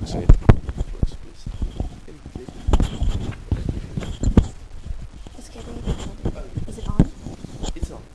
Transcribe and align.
On? 0.00 0.26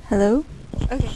Hello? 0.10 0.46
Okay. 0.92 1.12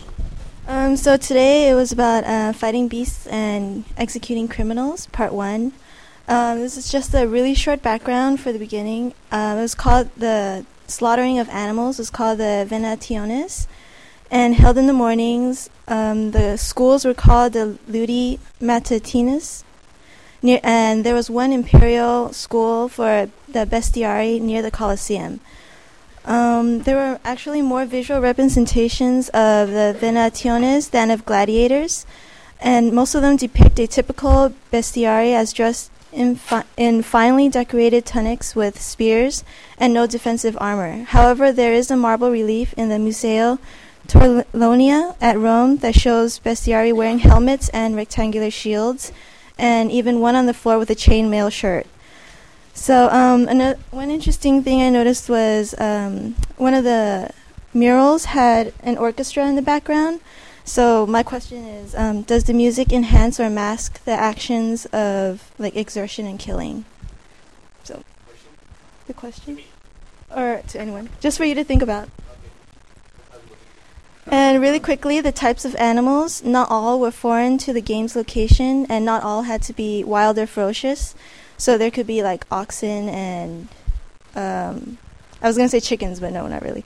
Um, 0.68 0.96
so 0.96 1.18
today 1.18 1.70
it 1.70 1.74
was 1.74 1.92
about 1.92 2.24
uh, 2.24 2.54
fighting 2.54 2.88
beasts 2.88 3.26
and 3.28 3.84
executing 3.98 4.48
criminals, 4.48 5.08
part 5.08 5.34
one. 5.34 5.74
Um, 6.28 6.60
this 6.60 6.78
is 6.78 6.92
just 6.92 7.16
a 7.16 7.28
really 7.28 7.56
short 7.56 7.82
background 7.82 8.40
for 8.40 8.52
the 8.52 8.60
beginning. 8.60 9.16
Um, 9.32 9.58
it 9.58 9.62
was 9.62 9.74
called 9.74 10.12
the 10.16 10.68
slaughtering 10.86 11.40
of 11.40 11.50
animals. 11.50 11.98
It 11.98 12.04
was 12.04 12.10
called 12.12 12.38
the 12.38 12.68
Venationes, 12.70 13.66
and 14.30 14.54
held 14.54 14.78
in 14.78 14.86
the 14.86 14.94
mornings. 14.94 15.72
Um, 15.88 16.30
the 16.30 16.58
schools 16.58 17.06
were 17.06 17.16
called 17.16 17.54
the 17.54 17.80
Ludi 17.88 18.40
Matutinas, 18.62 19.64
near, 20.42 20.60
and 20.64 21.04
there 21.04 21.16
was 21.16 21.30
one 21.30 21.52
imperial 21.52 22.34
school 22.34 22.90
for 22.90 23.30
the 23.48 23.66
bestiari 23.66 24.40
near 24.40 24.62
the 24.62 24.72
Colosseum. 24.72 25.40
Um, 26.26 26.84
there 26.84 26.96
were 26.96 27.20
actually 27.24 27.62
more 27.62 27.86
visual 27.86 28.22
representations 28.22 29.30
of 29.30 29.70
the 29.70 29.98
Venationes 30.00 30.92
than 30.92 31.10
of 31.12 31.26
gladiators, 31.26 32.06
and 32.60 32.92
most 32.92 33.16
of 33.16 33.22
them 33.22 33.38
depict 33.38 33.80
a 33.80 33.88
typical 33.88 34.54
bestiary 34.72 35.34
as 35.34 35.54
dressed 35.54 35.92
in, 36.12 36.36
fi- 36.36 36.66
in 36.78 37.02
finely 37.02 37.50
decorated 37.50 38.06
tunics 38.06 38.56
with 38.56 38.82
spears 38.82 39.44
and 39.78 39.94
no 39.94 40.08
defensive 40.08 40.58
armor. 40.60 41.04
However, 41.04 41.52
there 41.52 41.74
is 41.74 41.90
a 41.90 41.96
marble 41.96 42.32
relief 42.32 42.74
in 42.74 42.90
the 42.90 43.00
Museo 43.00 43.60
Torlonia 44.08 45.16
at 45.22 45.38
Rome 45.38 45.78
that 45.78 45.94
shows 45.94 46.40
bestiari 46.40 46.92
wearing 46.92 47.20
helmets 47.20 47.70
and 47.70 47.96
rectangular 47.96 48.50
shields, 48.50 49.12
and 49.60 49.92
even 49.92 50.22
one 50.22 50.36
on 50.36 50.46
the 50.46 50.54
floor 50.54 50.80
with 50.80 50.90
a 50.90 50.96
chainmail 50.96 51.52
shirt. 51.52 51.86
So, 52.74 53.10
um, 53.10 53.46
one 53.92 54.10
interesting 54.10 54.64
thing 54.64 54.82
I 54.82 54.90
noticed 54.90 55.30
was 55.30 55.76
um, 55.80 56.36
one 56.56 56.74
of 56.74 56.86
the 56.86 57.32
murals 57.74 58.26
had 58.26 58.74
an 58.82 58.98
orchestra 58.98 59.46
in 59.48 59.56
the 59.56 59.62
background. 59.62 60.22
So, 60.64 61.06
my 61.06 61.22
question 61.22 61.66
is 61.66 61.94
um, 61.94 62.22
Does 62.22 62.46
the 62.46 62.54
music 62.54 62.94
enhance 62.94 63.40
or 63.40 63.50
mask 63.50 64.04
the 64.06 64.14
actions 64.14 64.86
of 64.88 65.52
like 65.60 65.76
exertion 65.76 66.26
and 66.26 66.40
killing? 66.40 66.86
So, 67.84 68.04
the 69.08 69.14
question? 69.14 69.60
Or 70.34 70.62
to 70.70 70.80
anyone? 70.80 71.10
Just 71.20 71.38
for 71.38 71.44
you 71.44 71.56
to 71.56 71.66
think 71.66 71.82
about. 71.82 72.08
And 74.32 74.62
really 74.62 74.80
quickly, 74.80 75.22
the 75.22 75.32
types 75.32 75.66
of 75.66 75.76
animals, 75.76 76.44
not 76.44 76.70
all 76.70 77.00
were 77.00 77.12
foreign 77.12 77.58
to 77.60 77.74
the 77.74 77.82
game's 77.82 78.16
location, 78.16 78.86
and 78.88 79.04
not 79.04 79.24
all 79.24 79.44
had 79.44 79.62
to 79.64 79.74
be 79.74 80.04
wild 80.04 80.38
or 80.38 80.46
ferocious. 80.46 81.16
So 81.58 81.78
there 81.78 81.92
could 81.92 82.08
be 82.08 82.24
like 82.24 82.46
oxen 82.50 83.10
and 83.10 83.68
um, 84.36 84.98
I 85.42 85.48
was 85.48 85.58
gonna 85.58 85.68
say 85.68 85.82
chickens, 85.82 86.22
but 86.22 86.32
no, 86.32 86.48
not 86.48 86.62
really. 86.62 86.86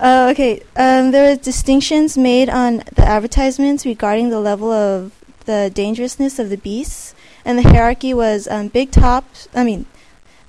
Uh, 0.00 0.28
okay, 0.30 0.60
um, 0.76 1.10
there 1.10 1.30
are 1.30 1.36
distinctions 1.36 2.16
made 2.16 2.48
on 2.48 2.78
the 2.94 3.04
advertisements 3.04 3.84
regarding 3.84 4.30
the 4.30 4.40
level 4.40 4.70
of 4.70 5.12
the 5.44 5.70
dangerousness 5.74 6.38
of 6.38 6.48
the 6.50 6.56
beasts, 6.56 7.14
and 7.44 7.58
the 7.58 7.62
hierarchy 7.62 8.14
was 8.14 8.48
um, 8.48 8.68
big 8.68 8.90
tops. 8.90 9.48
I 9.54 9.64
mean, 9.64 9.84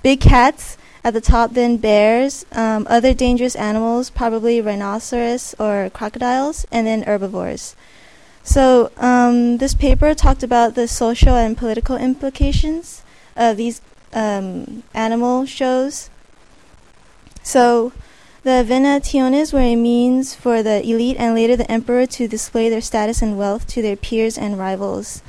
big 0.02 0.20
cats 0.20 0.77
at 1.04 1.14
the 1.14 1.20
top, 1.20 1.52
then 1.52 1.76
bears, 1.76 2.44
um, 2.52 2.86
other 2.90 3.14
dangerous 3.14 3.56
animals, 3.56 4.10
probably 4.10 4.60
rhinoceros 4.60 5.54
or 5.58 5.90
crocodiles, 5.90 6.66
and 6.70 6.86
then 6.86 7.02
herbivores. 7.02 7.76
So 8.42 8.90
um, 8.96 9.58
this 9.58 9.74
paper 9.74 10.14
talked 10.14 10.42
about 10.42 10.74
the 10.74 10.88
social 10.88 11.36
and 11.36 11.56
political 11.56 11.96
implications 11.96 13.02
of 13.36 13.56
these 13.56 13.80
um, 14.12 14.82
animal 14.94 15.46
shows. 15.46 16.10
So, 17.42 17.92
the 18.42 18.64
Venationes 18.66 19.52
were 19.52 19.60
a 19.60 19.76
means 19.76 20.34
for 20.34 20.62
the 20.62 20.82
elite 20.82 21.16
and 21.18 21.34
later 21.34 21.56
the 21.56 21.70
emperor 21.70 22.06
to 22.06 22.28
display 22.28 22.68
their 22.68 22.80
status 22.80 23.20
and 23.20 23.36
wealth 23.36 23.66
to 23.68 23.82
their 23.82 23.96
peers 23.96 24.38
and 24.38 24.58
rivals. 24.58 25.22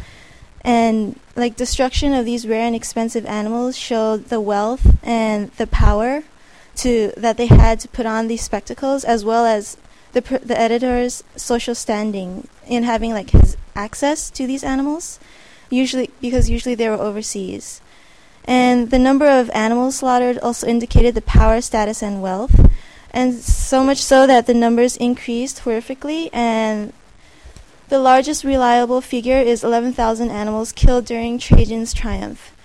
And 0.62 1.20
like 1.36 1.56
destruction 1.56 2.14
of 2.14 2.26
these 2.26 2.48
rare 2.48 2.66
and 2.66 2.76
expensive 2.76 3.26
animals 3.26 3.78
showed 3.78 4.26
the 4.26 4.42
wealth 4.42 4.98
and 5.04 5.52
the 5.52 5.68
power 5.68 6.24
to 6.78 7.12
that 7.18 7.38
they 7.38 7.48
had 7.48 7.80
to 7.82 7.88
put 7.88 8.06
on 8.06 8.28
these 8.28 8.42
spectacles, 8.42 9.04
as 9.04 9.24
well 9.24 9.46
as 9.46 9.78
the 10.14 10.22
pr- 10.22 10.38
the 10.38 10.60
editor's 10.60 11.24
social 11.36 11.76
standing 11.76 12.48
in 12.68 12.84
having 12.84 13.14
like 13.14 13.32
his 13.32 13.58
access 13.76 14.30
to 14.32 14.48
these 14.48 14.64
animals. 14.64 15.20
Usually, 15.70 16.10
because 16.20 16.50
usually 16.50 16.76
they 16.76 16.90
were 16.90 16.96
overseas. 16.96 17.80
And 18.46 18.90
the 18.90 18.98
number 18.98 19.28
of 19.28 19.52
animals 19.52 19.98
slaughtered 19.98 20.40
also 20.40 20.66
indicated 20.66 21.14
the 21.14 21.22
power, 21.22 21.62
status, 21.62 22.02
and 22.02 22.24
wealth. 22.24 22.60
And 23.12 23.36
so 23.36 23.84
much 23.84 24.00
so 24.00 24.26
that 24.26 24.48
the 24.48 24.56
numbers 24.56 24.98
increased 24.98 25.64
horrifically, 25.64 26.30
and 26.34 26.94
the 27.90 28.00
largest 28.00 28.44
reliable 28.44 29.02
figure 29.02 29.40
is 29.40 29.64
11,000 29.64 30.30
animals 30.30 30.72
killed 30.72 31.06
during 31.06 31.40
Trajan's 31.40 31.94
triumph. 31.94 32.56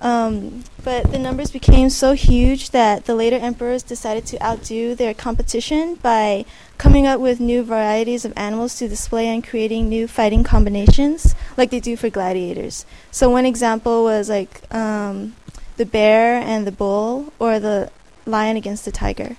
Um, 0.00 0.64
but 0.84 1.10
the 1.10 1.18
numbers 1.18 1.50
became 1.50 1.88
so 1.88 2.12
huge 2.12 2.70
that 2.70 3.06
the 3.06 3.14
later 3.14 3.36
emperors 3.36 3.82
decided 3.82 4.26
to 4.26 4.44
outdo 4.44 4.94
their 4.94 5.14
competition 5.14 5.94
by 5.94 6.44
coming 6.76 7.06
up 7.06 7.18
with 7.18 7.40
new 7.40 7.62
varieties 7.62 8.24
of 8.24 8.32
animals 8.36 8.76
to 8.78 8.88
display 8.88 9.28
and 9.28 9.46
creating 9.46 9.88
new 9.88 10.06
fighting 10.06 10.44
combinations, 10.44 11.34
like 11.56 11.70
they 11.70 11.80
do 11.80 11.96
for 11.96 12.10
gladiators. 12.10 12.84
So 13.10 13.30
one 13.30 13.46
example 13.46 14.04
was 14.04 14.28
like 14.28 14.62
um, 14.74 15.34
the 15.78 15.86
bear 15.86 16.34
and 16.40 16.66
the 16.66 16.72
bull, 16.72 17.32
or 17.38 17.58
the 17.58 17.90
lion 18.26 18.56
against 18.56 18.84
the 18.84 18.92
tiger. 18.92 19.36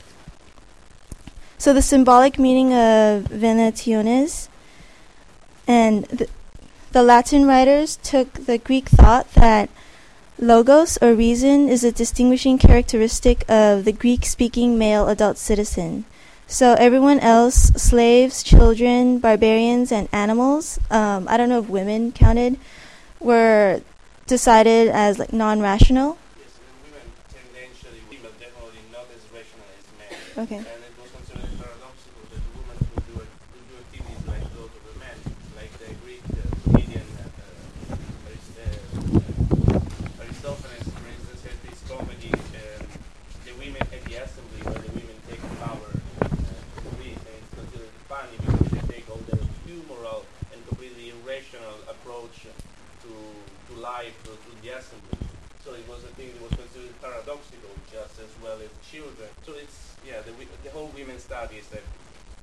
So 1.60 1.74
the 1.74 1.82
symbolic 1.82 2.40
meaning 2.40 2.74
of 2.74 3.26
Venationes 3.26 4.48
and 5.68 6.06
the, 6.06 6.28
the 6.92 7.04
Latin 7.04 7.46
writers 7.46 7.98
took 8.02 8.34
the 8.46 8.58
Greek 8.58 8.88
thought 8.90 9.32
that 9.34 9.70
Logos, 10.40 10.98
or 11.02 11.14
reason, 11.14 11.68
is 11.68 11.84
a 11.84 11.92
distinguishing 11.92 12.58
characteristic 12.58 13.44
of 13.50 13.86
the 13.86 13.92
Greek 13.92 14.26
speaking 14.26 14.78
male 14.78 15.08
adult 15.08 15.38
citizen. 15.38 16.06
So 16.48 16.74
everyone 16.80 17.20
else, 17.20 17.56
slaves, 17.76 18.42
children, 18.42 19.20
barbarians, 19.20 19.92
and 19.92 20.08
animals, 20.14 20.80
um, 20.90 21.28
I 21.28 21.36
don't 21.38 21.50
know 21.50 21.60
if 21.60 21.68
women 21.68 22.12
counted, 22.14 22.58
were 23.20 23.82
decided 24.28 24.90
as 24.90 25.18
like 25.18 25.34
non 25.34 25.60
rational. 25.62 26.18
Yes, 26.38 26.60
women 26.84 27.08
tendentially, 27.34 28.02
women 28.12 28.32
definitely 28.40 28.84
not 28.92 29.08
as 29.12 29.24
rational 29.34 29.68
as 29.76 29.86
men. 29.98 30.44
Okay. 30.46 30.62
And 30.62 30.84
it 30.86 30.94
was 31.02 31.10
considered 31.16 31.52
paradoxical 31.58 32.24
that 32.32 32.42
the 32.44 32.52
woman 32.56 32.78
could 32.78 33.04
do, 33.08 33.16
it, 33.24 33.30
could 33.52 33.66
do 33.68 33.76
activities 33.82 34.24
like 34.28 34.44
those 34.54 34.72
of 34.72 34.84
the 34.86 34.96
men, 35.00 35.18
like 35.56 35.72
the 35.80 35.92
Greek 36.04 36.24
uh, 36.32 36.44
comedian 36.64 37.08
uh, 37.18 37.96
uh, 37.96 38.28
Arist- 38.28 38.60
uh, 38.60 40.22
Aristophanes, 40.22 40.88
for 40.92 41.08
instance, 41.08 41.42
had 41.48 41.58
this 41.64 41.80
comedy, 41.88 42.32
um, 42.36 42.84
the 43.48 43.54
women 43.58 43.82
at 43.82 44.02
the 44.06 44.16
assembly, 44.20 44.62
where 44.68 44.84
the 44.84 44.92
women 44.92 45.18
take 45.32 45.42
power 45.64 45.90
uh, 46.20 46.28
to 46.28 46.90
lead, 47.00 47.16
and 47.16 47.36
it's 47.40 47.54
considered 47.56 47.96
funny 48.12 48.36
because 48.44 48.68
they 48.76 48.84
take 48.92 49.08
all 49.08 49.24
their 49.32 49.40
humoral 49.64 50.28
and 50.52 50.60
completely 50.68 51.16
irrational 51.16 51.80
approach 51.88 52.44
to, 52.44 53.12
to 53.72 53.77
life, 53.88 54.16
to, 54.28 54.32
to 54.36 54.52
the 54.60 54.70
assembly. 54.76 55.16
So 55.64 55.72
it 55.74 55.88
was 55.88 56.04
a 56.04 56.12
thing 56.20 56.32
that 56.36 56.42
was 56.44 56.56
considered 56.60 56.96
paradoxical, 57.00 57.72
just 57.92 58.20
as 58.20 58.32
well 58.44 58.60
as 58.60 58.72
children. 58.84 59.30
So 59.46 59.56
it's 59.56 59.96
yeah, 60.04 60.20
the 60.28 60.32
the 60.64 60.72
whole 60.76 60.92
women 60.96 61.20
studies 61.20 61.68
have 61.72 61.88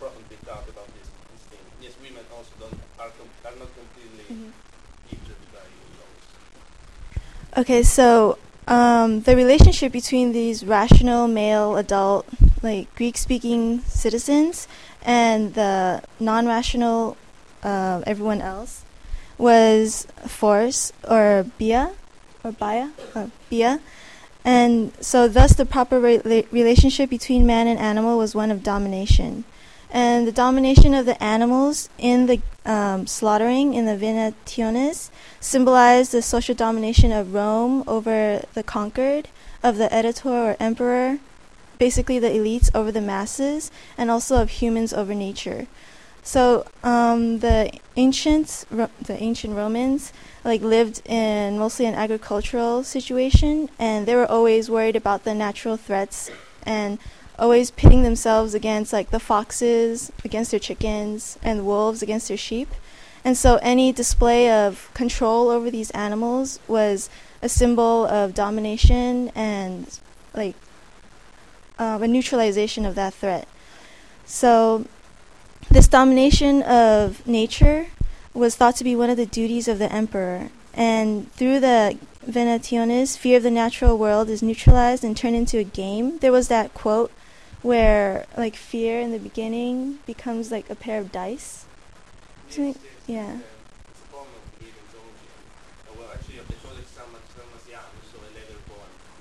probably 0.01 0.37
talked 0.45 0.69
about 0.69 0.89
this, 0.97 1.09
this 1.33 1.45
thing. 1.53 1.65
Yes, 1.81 1.93
women 2.01 2.25
also 2.33 2.53
don't 2.61 2.81
are 3.01 3.13
com- 3.17 3.37
are 3.45 3.57
not 3.61 3.71
completely 3.77 4.53
by 5.53 5.65
laws. 6.01 6.25
Okay, 7.61 7.83
so 7.83 8.39
um, 8.69 9.21
the 9.23 9.37
relationship 9.37 9.93
between 9.93 10.33
these 10.33 10.65
rational 10.65 11.29
male 11.29 11.77
adult, 11.77 12.27
like 12.63 12.95
Greek 12.97 13.17
speaking 13.17 13.81
citizens, 13.89 14.69
and 15.05 15.55
the 15.55 16.03
non 16.21 16.47
rational 16.47 17.17
uh, 17.63 18.03
everyone 18.07 18.41
else 18.41 18.84
was 19.39 20.07
force 20.27 20.93
or 21.09 21.47
bia 21.59 21.93
or 22.43 22.53
bia 22.53 22.93
or 23.15 23.31
bia. 23.51 23.81
And 24.45 24.93
so, 25.01 25.27
thus, 25.27 25.55
the 25.55 25.65
proper 25.65 25.99
re- 25.99 26.47
relationship 26.51 27.09
between 27.09 27.47
man 27.47 27.67
and 27.67 27.79
animal 27.79 28.19
was 28.19 28.35
one 28.35 28.51
of 28.51 28.63
domination. 28.63 29.45
And 29.91 30.27
the 30.27 30.33
domination 30.33 30.93
of 30.93 31.07
the 31.07 31.23
animals 31.23 31.89
in 31.99 32.27
the 32.27 32.43
um, 32.67 33.07
slaughtering 33.07 33.75
in 33.75 33.87
the 33.87 33.97
Venationes 33.97 35.11
symbolized 35.41 36.13
the 36.13 36.21
social 36.21 36.55
domination 36.55 37.13
of 37.13 37.33
Rome 37.33 37.85
over 37.87 38.45
the 38.55 38.63
conquered, 38.63 39.29
of 39.63 39.77
the 39.77 39.93
editor 39.95 40.29
or 40.29 40.57
emperor, 40.59 41.19
basically 41.79 42.19
the 42.19 42.29
elites 42.29 42.71
over 42.75 42.91
the 42.91 43.01
masses, 43.01 43.71
and 43.97 44.11
also 44.11 44.43
of 44.43 44.51
humans 44.51 44.93
over 44.93 45.15
nature. 45.15 45.69
So 46.25 46.67
um, 46.83 47.41
the 47.41 47.71
ancients, 47.97 48.65
Ro- 48.71 48.89
the 49.01 49.23
ancient 49.23 49.55
Romans, 49.55 50.11
like 50.43 50.63
lived 50.63 51.03
in 51.07 51.59
mostly 51.59 51.85
an 51.85 51.95
agricultural 51.95 52.83
situation, 52.83 53.69
and 53.79 54.07
they 54.07 54.17
were 54.17 54.27
always 54.27 54.71
worried 54.71 54.97
about 54.97 55.25
the 55.25 55.35
natural 55.35 55.77
threats 55.77 56.31
and 56.65 56.99
always 57.39 57.71
pitting 57.71 58.03
themselves 58.03 58.55
against 58.55 58.93
like 58.93 59.11
the 59.11 59.21
foxes 59.21 60.11
against 60.25 60.51
their 60.51 60.61
chickens 60.61 61.39
and 61.43 61.61
the 61.61 61.65
wolves 61.65 62.03
against 62.03 62.29
their 62.29 62.39
sheep. 62.39 62.69
And 63.23 63.37
so 63.37 63.59
any 63.63 63.93
display 63.93 64.51
of 64.51 64.91
control 64.95 65.51
over 65.51 65.71
these 65.71 65.91
animals 65.91 66.59
was 66.67 67.11
a 67.43 67.49
symbol 67.51 68.07
of 68.07 68.33
domination 68.33 69.31
and 69.35 69.99
like 70.35 70.57
um, 71.79 72.03
a 72.03 72.09
neutralization 72.09 72.87
of 72.87 72.95
that 72.95 73.13
threat. 73.13 73.47
So 74.25 74.87
this 75.71 75.89
domination 75.89 76.63
of 76.63 77.27
nature 77.27 77.89
was 78.33 78.57
thought 78.57 78.77
to 78.77 78.85
be 78.85 78.97
one 78.97 79.11
of 79.11 79.17
the 79.17 79.27
duties 79.27 79.69
of 79.69 79.79
the 79.79 79.93
emperor. 79.93 80.51
And 80.73 81.31
through 81.33 81.61
the 81.61 81.99
Venationes, 82.27 83.17
fear 83.17 83.37
of 83.37 83.43
the 83.43 83.51
natural 83.51 83.97
world 83.99 84.29
is 84.29 84.43
neutralized 84.43 85.05
and 85.05 85.17
turned 85.17 85.37
into 85.37 85.59
a 85.59 85.65
game. 85.65 86.19
There 86.19 86.33
was 86.33 86.49
that 86.49 86.75
quote 86.75 87.13
where, 87.63 88.27
like, 88.37 88.57
fear 88.57 89.01
in 89.01 89.13
the 89.13 89.19
beginning 89.19 90.01
becomes 90.07 90.51
like 90.51 90.69
a 90.69 90.75
pair 90.75 90.99
of 91.01 91.13
dice. 91.13 91.65
Yeah. 93.07 93.39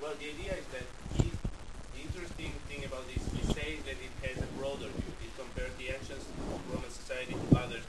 Well, 0.02 0.12
the 0.20 0.28
idea 0.28 0.52
is 0.52 0.66
that 0.72 0.84
he, 1.16 1.30
the 1.94 2.00
interesting 2.02 2.52
thing 2.68 2.84
about 2.84 3.04
this, 3.08 3.22
say 3.54 3.78
that 3.86 3.96
it 3.96 4.12
has 4.28 4.42
a 4.42 4.46
broader 4.58 4.88
view. 4.88 5.13
It 5.34 5.42
compares 5.42 5.74
the 5.82 5.90
ancient 5.90 6.22
Roman 6.70 6.86
society 6.94 7.34
to 7.34 7.48
other 7.58 7.82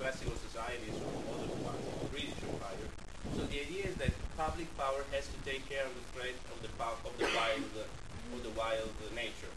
classical 0.00 0.32
societies 0.40 0.96
from 0.96 1.12
other 1.36 1.52
the 1.52 2.08
British 2.08 2.32
Empire. 2.48 2.88
So 3.36 3.44
the 3.44 3.60
idea 3.60 3.92
is 3.92 3.96
that 4.00 4.16
public 4.40 4.64
power 4.80 5.04
has 5.12 5.28
to 5.28 5.38
take 5.44 5.68
care 5.68 5.84
of 5.84 5.92
the 5.92 6.06
threat 6.16 6.32
of 6.48 6.64
the 6.64 6.72
of 6.80 7.12
the 7.20 7.28
wild, 7.36 7.72
of 8.32 8.40
the 8.40 8.54
wild 8.56 8.88
nature. 9.12 9.52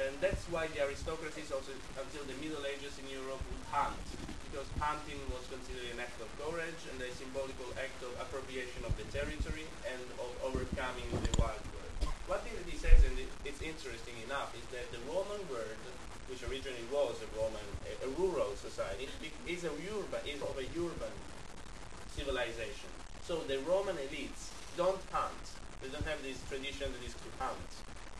And 0.00 0.16
that's 0.24 0.48
why 0.48 0.72
the 0.72 0.88
aristocracies 0.88 1.52
also, 1.52 1.76
until 2.00 2.24
the 2.24 2.36
Middle 2.40 2.64
Ages 2.64 2.96
in 2.96 3.12
Europe, 3.12 3.44
would 3.52 3.64
hunt, 3.68 4.00
because 4.48 4.64
hunting 4.80 5.20
was 5.28 5.44
considered 5.52 5.84
an 5.92 6.00
act 6.00 6.16
of 6.24 6.32
courage 6.40 6.80
and 6.88 6.96
a 6.96 7.12
symbolical 7.12 7.68
act 7.76 8.00
of 8.00 8.16
appropriation 8.24 8.88
of 8.88 8.96
the 8.96 9.04
territory 9.12 9.68
and 9.84 10.00
of 10.16 10.32
overcoming 10.48 11.12
the 11.12 11.32
wild. 11.36 11.65
One 12.26 12.42
thing 12.42 12.58
that 12.58 12.66
he 12.66 12.74
says, 12.74 12.98
and 13.06 13.14
it, 13.14 13.30
it's 13.46 13.62
interesting 13.62 14.18
enough, 14.26 14.50
is 14.58 14.66
that 14.74 14.90
the 14.90 14.98
Roman 15.06 15.38
world, 15.46 15.82
which 16.26 16.42
originally 16.42 16.82
was 16.90 17.22
a 17.22 17.28
Roman, 17.38 17.62
a, 17.86 17.94
a 18.02 18.10
rural 18.18 18.50
society, 18.58 19.06
is 19.46 19.62
a 19.62 19.70
urban, 19.70 20.22
is 20.26 20.42
of 20.42 20.58
a 20.58 20.66
urban 20.74 21.14
civilization. 22.10 22.90
So 23.22 23.46
the 23.46 23.62
Roman 23.62 23.94
elites 24.10 24.50
don't 24.76 24.98
hunt. 25.14 25.44
They 25.78 25.88
don't 25.88 26.06
have 26.06 26.18
this 26.26 26.42
tradition 26.50 26.90
that 26.90 27.02
is 27.06 27.14
to 27.14 27.28
hunt. 27.38 27.70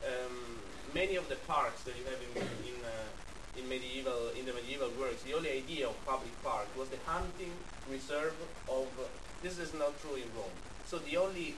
Um, 0.06 0.62
many 0.94 1.16
of 1.16 1.28
the 1.28 1.36
parks 1.50 1.82
that 1.82 1.98
you 1.98 2.06
have 2.06 2.20
in 2.22 2.30
in, 2.62 2.78
uh, 2.86 3.58
in 3.58 3.66
medieval 3.66 4.30
in 4.38 4.46
the 4.46 4.54
medieval 4.54 4.90
works, 5.00 5.26
the 5.26 5.34
only 5.34 5.50
idea 5.50 5.88
of 5.88 5.98
public 6.06 6.30
park 6.44 6.70
was 6.78 6.88
the 6.94 7.00
hunting 7.06 7.50
reserve 7.90 8.38
of. 8.70 8.86
Uh, 8.94 9.10
this 9.42 9.58
is 9.58 9.74
not 9.74 9.92
true 10.00 10.14
in 10.14 10.28
Rome. 10.38 10.56
So 10.86 10.98
the 10.98 11.16
only 11.16 11.54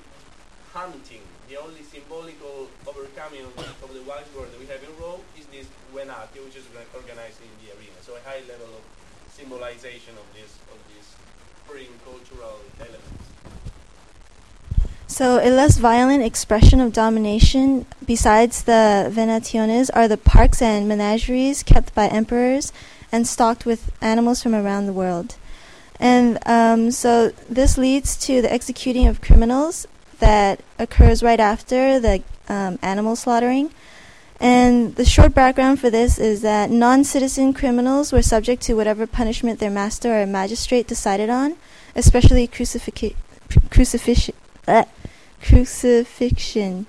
hunting, 0.72 1.22
the 1.48 1.56
only 1.56 1.82
symbolical 1.82 2.68
overcoming 2.86 3.44
of, 3.44 3.54
the 3.56 4.02
wild 4.02 4.26
boar 4.34 4.46
that 4.46 4.60
we 4.60 4.66
have 4.66 4.82
in 4.82 4.92
Rome 5.00 5.20
is 5.38 5.46
this 5.46 5.66
venatio, 5.94 6.44
which 6.44 6.56
is 6.56 6.64
organized 6.94 7.40
in 7.40 7.52
the 7.64 7.72
arena. 7.72 7.96
So 8.02 8.14
a 8.16 8.22
high 8.28 8.42
level 8.48 8.68
of 8.76 8.82
symbolization 9.32 10.14
of 10.18 10.26
this 10.34 10.58
of 10.72 10.78
these 10.92 11.08
foreign 11.66 11.94
cultural 12.04 12.60
elements. 12.80 13.24
So, 15.06 15.40
a 15.42 15.50
less 15.50 15.78
violent 15.78 16.22
expression 16.22 16.80
of 16.80 16.92
domination, 16.92 17.86
besides 18.04 18.64
the 18.64 19.10
Venationes, 19.10 19.90
are 19.94 20.06
the 20.06 20.18
parks 20.18 20.60
and 20.60 20.86
menageries 20.86 21.62
kept 21.62 21.94
by 21.94 22.06
emperors 22.08 22.72
and 23.10 23.26
stocked 23.26 23.64
with 23.64 23.90
animals 24.02 24.42
from 24.42 24.54
around 24.54 24.86
the 24.86 24.92
world. 24.92 25.36
And 25.98 26.38
um, 26.46 26.90
so, 26.90 27.30
this 27.48 27.78
leads 27.78 28.16
to 28.26 28.42
the 28.42 28.52
executing 28.52 29.06
of 29.08 29.20
criminals 29.20 29.86
that 30.18 30.60
occurs 30.78 31.22
right 31.22 31.40
after 31.40 32.00
the 32.00 32.22
um, 32.48 32.78
animal 32.82 33.16
slaughtering. 33.16 33.70
And 34.40 34.94
the 34.94 35.04
short 35.04 35.34
background 35.34 35.80
for 35.80 35.90
this 35.90 36.18
is 36.18 36.42
that 36.42 36.70
non 36.70 37.02
citizen 37.02 37.52
criminals 37.52 38.12
were 38.12 38.22
subject 38.22 38.62
to 38.62 38.74
whatever 38.74 39.06
punishment 39.06 39.58
their 39.58 39.70
master 39.70 40.22
or 40.22 40.26
magistrate 40.26 40.86
decided 40.86 41.28
on, 41.28 41.56
especially 41.96 42.46
crucifixion. 42.46 43.16
Crucifixion. 43.70 44.34
Crucifixion. 45.42 46.86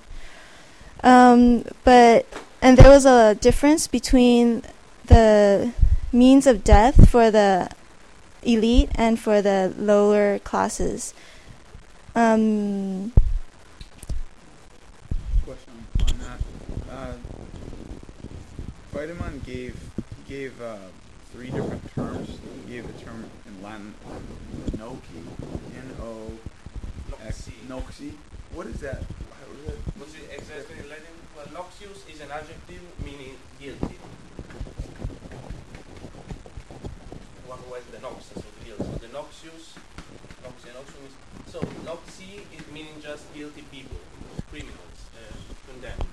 Um, 1.03 1.65
but 1.83 2.25
and 2.61 2.77
there 2.77 2.89
was 2.89 3.05
a 3.05 3.35
difference 3.35 3.87
between 3.87 4.63
the 5.05 5.73
means 6.11 6.45
of 6.45 6.63
death 6.63 7.09
for 7.09 7.31
the 7.31 7.69
elite 8.43 8.89
and 8.95 9.19
for 9.19 9.41
the 9.41 9.73
lower 9.77 10.39
classes. 10.39 11.13
Um, 12.19 13.13
question 15.45 15.71
on 16.01 16.19
that. 16.19 16.41
Uh, 16.91 17.13
Wiedemann 18.91 19.39
gave 19.45 19.79
gave 20.27 20.61
uh, 20.61 20.79
three 21.31 21.49
different 21.49 21.95
terms. 21.95 22.27
He 22.67 22.73
gave 22.73 22.87
the 22.87 23.05
term 23.05 23.23
in 23.47 23.63
Latin 23.63 23.93
noci, 24.75 25.23
N 25.77 25.95
O 26.03 26.33
X 27.25 27.51
Noxi. 27.69 28.11
noxi. 28.11 28.11
What 28.51 28.67
is 28.67 28.81
that? 28.81 28.99
How 28.99 29.71
is? 29.71 29.79
What's 29.95 30.13
it 30.15 30.27
exactly 30.29 30.75
in 30.75 30.89
Latin? 30.89 31.15
Well, 31.37 31.47
noxious 31.53 32.03
is 32.11 32.19
an 32.19 32.31
adjective 32.31 32.83
meaning 33.01 33.37
guilty. 33.61 33.95
One 37.47 37.59
who 37.59 37.75
has 37.75 37.85
the 37.85 37.99
nox, 37.99 38.25
so 38.25 38.43
the 38.43 38.65
guilt. 38.65 38.79
So 38.79 39.07
the 39.07 39.13
noxious, 39.13 39.71
noxi, 40.43 40.67
noxium 40.75 41.07
is, 41.49 41.53
so 41.53 41.59
noxi 41.89 42.45
is 42.53 42.63
meaning 42.71 43.01
just 43.01 43.25
guilty 43.33 43.63
people, 43.71 43.97
criminals, 44.49 44.99
uh, 45.17 45.33
condemned. 45.71 46.05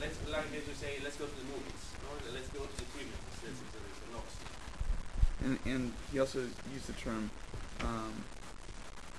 Let's, 0.00 0.16
like 0.30 0.46
as 0.56 0.64
we 0.66 0.72
say, 0.74 0.96
let's 1.04 1.16
go 1.16 1.26
to 1.26 1.36
the 1.36 1.44
movies. 1.44 1.82
No? 2.00 2.16
Let's 2.32 2.48
go 2.48 2.60
to 2.64 2.76
the 2.78 2.88
criminals. 2.94 3.20
That's 3.44 3.60
a, 3.60 3.80
it's 3.84 4.00
a 4.00 4.08
noxi. 4.16 4.44
And 5.44 5.58
and 5.66 5.92
he 6.12 6.18
also 6.20 6.40
used 6.72 6.86
the 6.86 6.94
term 6.94 7.30
um, 7.84 8.24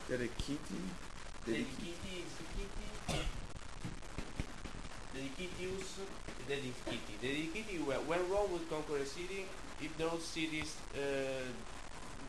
dedicati. 0.09 0.81
Dedici- 1.45 1.65
Dediciti, 1.81 2.13
exequiti, 2.25 3.21
dedicitius, 5.13 5.99
dediciti. 6.47 7.13
Dediciti, 7.21 7.85
were- 7.85 8.01
when 8.09 8.21
Rome 8.29 8.51
would 8.53 8.69
conquer 8.69 8.97
a 8.97 9.05
city, 9.05 9.45
if 9.81 9.95
those 9.97 10.23
cities 10.23 10.75
uh, 10.95 11.45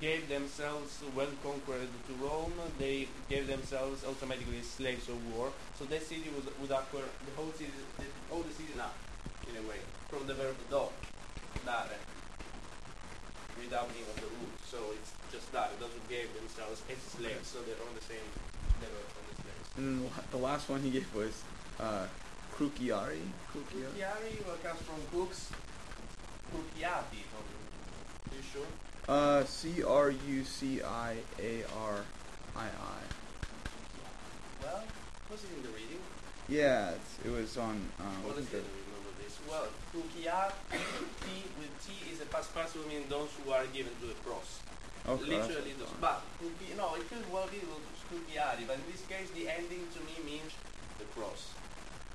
gave 0.03 0.29
themselves, 0.29 0.99
when 1.15 1.31
conquered 1.47 1.87
to 2.11 2.13
Rome, 2.19 2.59
they 2.77 3.07
gave 3.31 3.47
themselves 3.47 4.03
automatically 4.03 4.61
slaves 4.61 5.09
of 5.09 5.17
war. 5.31 5.55
So 5.79 5.85
that 5.87 6.03
city 6.03 6.27
would, 6.35 6.43
would 6.59 6.75
acquire 6.75 7.07
the 7.07 7.33
whole 7.39 7.55
city, 7.55 7.71
the, 8.03 8.11
all 8.35 8.43
the 8.43 8.51
city 8.51 8.75
now, 8.77 8.91
in 9.47 9.55
a 9.55 9.63
way, 9.63 9.79
from 10.11 10.27
the 10.27 10.35
verb 10.35 10.59
do, 10.69 10.91
dare, 11.65 12.03
redoubling 13.55 14.03
of 14.11 14.17
the 14.19 14.27
root. 14.43 14.59
So 14.67 14.79
it's 14.99 15.15
just 15.31 15.47
that, 15.55 15.71
those 15.79 15.95
who 15.95 16.03
gave 16.11 16.35
themselves 16.35 16.83
as 16.91 16.99
slaves, 16.99 17.47
so 17.47 17.63
they're 17.63 17.79
on 17.87 17.95
the 17.95 18.03
same 18.03 18.27
level 18.83 19.07
on 19.07 19.25
the 19.31 19.37
slaves. 19.39 19.67
And 19.79 20.11
the 20.35 20.43
last 20.43 20.69
one 20.69 20.83
he 20.83 20.91
gave 20.91 21.07
was 21.15 21.47
uh, 21.79 22.11
cruciari. 22.51 23.23
Cruciari. 23.55 23.95
Cruciari 23.95 24.63
comes 24.67 24.83
from 24.83 24.99
crux. 25.15 25.55
Cruciati. 26.51 27.23
Are 27.23 28.35
you 28.35 28.43
sure? 28.43 28.67
Uh, 29.09 29.45
C 29.45 29.83
R 29.83 30.11
U 30.11 30.45
C 30.45 30.81
I 30.83 31.17
A 31.41 31.65
R 31.77 31.97
I 32.57 32.67
I. 32.67 33.01
Well, 34.63 34.83
was 35.31 35.43
it 35.43 35.51
in 35.57 35.63
the 35.63 35.69
reading? 35.75 35.99
Yeah, 36.49 36.91
it's, 36.95 37.19
it 37.27 37.31
was 37.31 37.57
on. 37.59 37.83
Uh, 37.99 38.05
Well, 38.23 38.39
let's 38.39 38.47
wasn't 38.47 38.47
see 38.47 38.53
there- 38.53 38.61
if 38.63 38.71
we 38.71 38.83
remember 38.87 39.13
this. 39.19 39.35
Well, 39.51 39.67
cruciati, 39.91 40.55
T 41.19 41.27
with 41.59 41.75
T 41.83 41.91
is 42.15 42.21
a 42.23 42.27
past 42.27 42.55
particle 42.55 42.87
meaning 42.87 43.07
those 43.09 43.31
who 43.43 43.51
are 43.51 43.67
given 43.75 43.91
to 44.01 44.07
the 44.07 44.19
cross. 44.23 44.61
Okay, 45.03 45.35
Literally 45.35 45.75
those. 45.75 45.91
But, 46.01 46.23
cruci- 46.39 46.77
no, 46.79 46.95
it 46.95 47.03
could 47.11 47.27
well 47.33 47.49
be 47.51 47.59
cruciati, 48.07 48.63
but 48.71 48.79
in 48.79 48.87
this 48.87 49.03
case 49.11 49.27
the 49.35 49.51
ending 49.51 49.83
to 49.95 50.01
me 50.07 50.15
means 50.25 50.55
the 51.03 51.05
cross. 51.11 51.51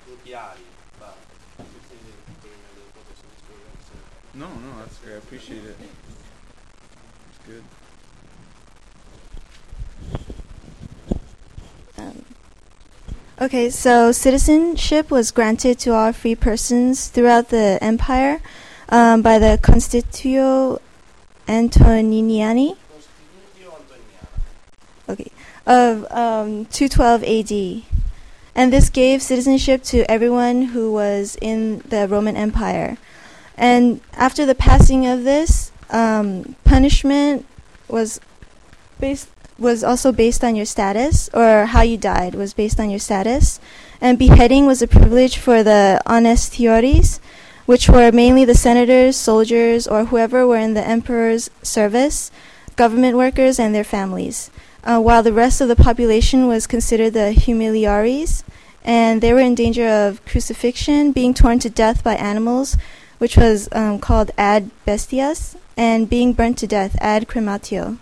Cruciati. 0.08 0.64
But 1.04 1.20
it's 1.60 1.92
easy 1.92 2.16
to 2.16 2.48
remember 2.48 2.80
the 2.80 2.92
context 2.96 3.28
of 3.28 3.30
this 3.36 3.44
program. 3.44 3.76
So. 3.84 3.96
No, 4.40 4.48
no, 4.56 4.80
that's 4.80 4.98
great. 5.04 5.16
I 5.16 5.18
appreciate 5.20 5.66
it. 5.68 5.76
Good. 7.48 7.64
Um, 11.98 12.26
okay, 13.42 13.70
so 13.70 14.12
citizenship 14.12 15.10
was 15.10 15.32
granted 15.32 15.80
to 15.80 15.94
all 15.94 16.12
free 16.12 16.36
persons 16.36 17.08
throughout 17.08 17.50
the 17.50 17.80
empire, 17.82 18.42
um, 18.90 19.22
by 19.22 19.40
the 19.40 19.58
Constitutio 19.62 20.80
Antoniniana 21.48 22.76
Okay, 25.10 25.32
of 25.66 26.04
um, 26.12 26.66
212 26.66 27.24
AD. 27.24 27.84
And 28.54 28.74
this 28.74 28.90
gave 28.90 29.22
citizenship 29.22 29.84
to 29.84 30.10
everyone 30.12 30.64
who 30.64 30.92
was 30.92 31.38
in 31.42 31.80
the 31.88 32.10
Roman 32.10 32.36
Empire. 32.36 32.98
And 33.56 34.02
after 34.14 34.46
the 34.46 34.56
passing 34.56 35.08
of 35.08 35.24
this, 35.24 35.72
um, 35.90 36.56
punishment 36.64 37.46
was 37.88 38.20
based 39.00 39.30
was 39.60 39.84
also 39.84 40.12
based 40.12 40.44
on 40.44 40.56
your 40.56 40.66
status, 40.66 41.30
or 41.34 41.66
how 41.66 41.82
you 41.82 41.98
died 41.98 42.36
was 42.36 42.54
based 42.54 42.80
on 42.80 42.90
your 42.90 43.00
status. 43.00 43.60
And 44.00 44.20
beheading 44.20 44.68
was 44.68 44.82
a 44.82 44.88
privilege 44.88 45.38
for 45.38 45.64
the 45.64 46.00
honestiores, 46.06 47.20
which 47.66 47.90
were 47.90 48.12
mainly 48.12 48.46
the 48.46 48.54
senators, 48.54 49.16
soldiers, 49.18 49.88
or 49.88 50.06
whoever 50.06 50.46
were 50.46 50.58
in 50.58 50.76
the 50.76 50.88
emperor's 50.88 51.50
service, 51.64 52.32
government 52.76 53.18
workers, 53.18 53.60
and 53.60 53.74
their 53.74 53.84
families. 53.84 54.52
Uh, 54.84 55.00
while 55.00 55.24
the 55.24 55.34
rest 55.34 55.60
of 55.60 55.68
the 55.68 55.76
population 55.76 56.48
was 56.48 56.68
considered 56.68 57.14
the 57.14 57.34
humiliores, 57.36 58.44
and 58.84 59.22
they 59.22 59.34
were 59.34 59.40
in 59.40 59.56
danger 59.56 59.88
of 59.88 60.24
crucifixion, 60.26 61.12
being 61.12 61.34
torn 61.34 61.60
to 61.60 61.70
death 61.70 62.04
by 62.04 62.16
animals, 62.16 62.78
which 63.18 63.36
was 63.36 63.68
um, 63.72 64.00
called 64.00 64.32
ad 64.38 64.70
bestias, 64.86 65.58
and 65.78 66.10
being 66.10 66.34
burnt 66.34 66.58
to 66.58 66.68
death, 66.68 66.98
ad 67.00 67.28
crematio. 67.28 68.00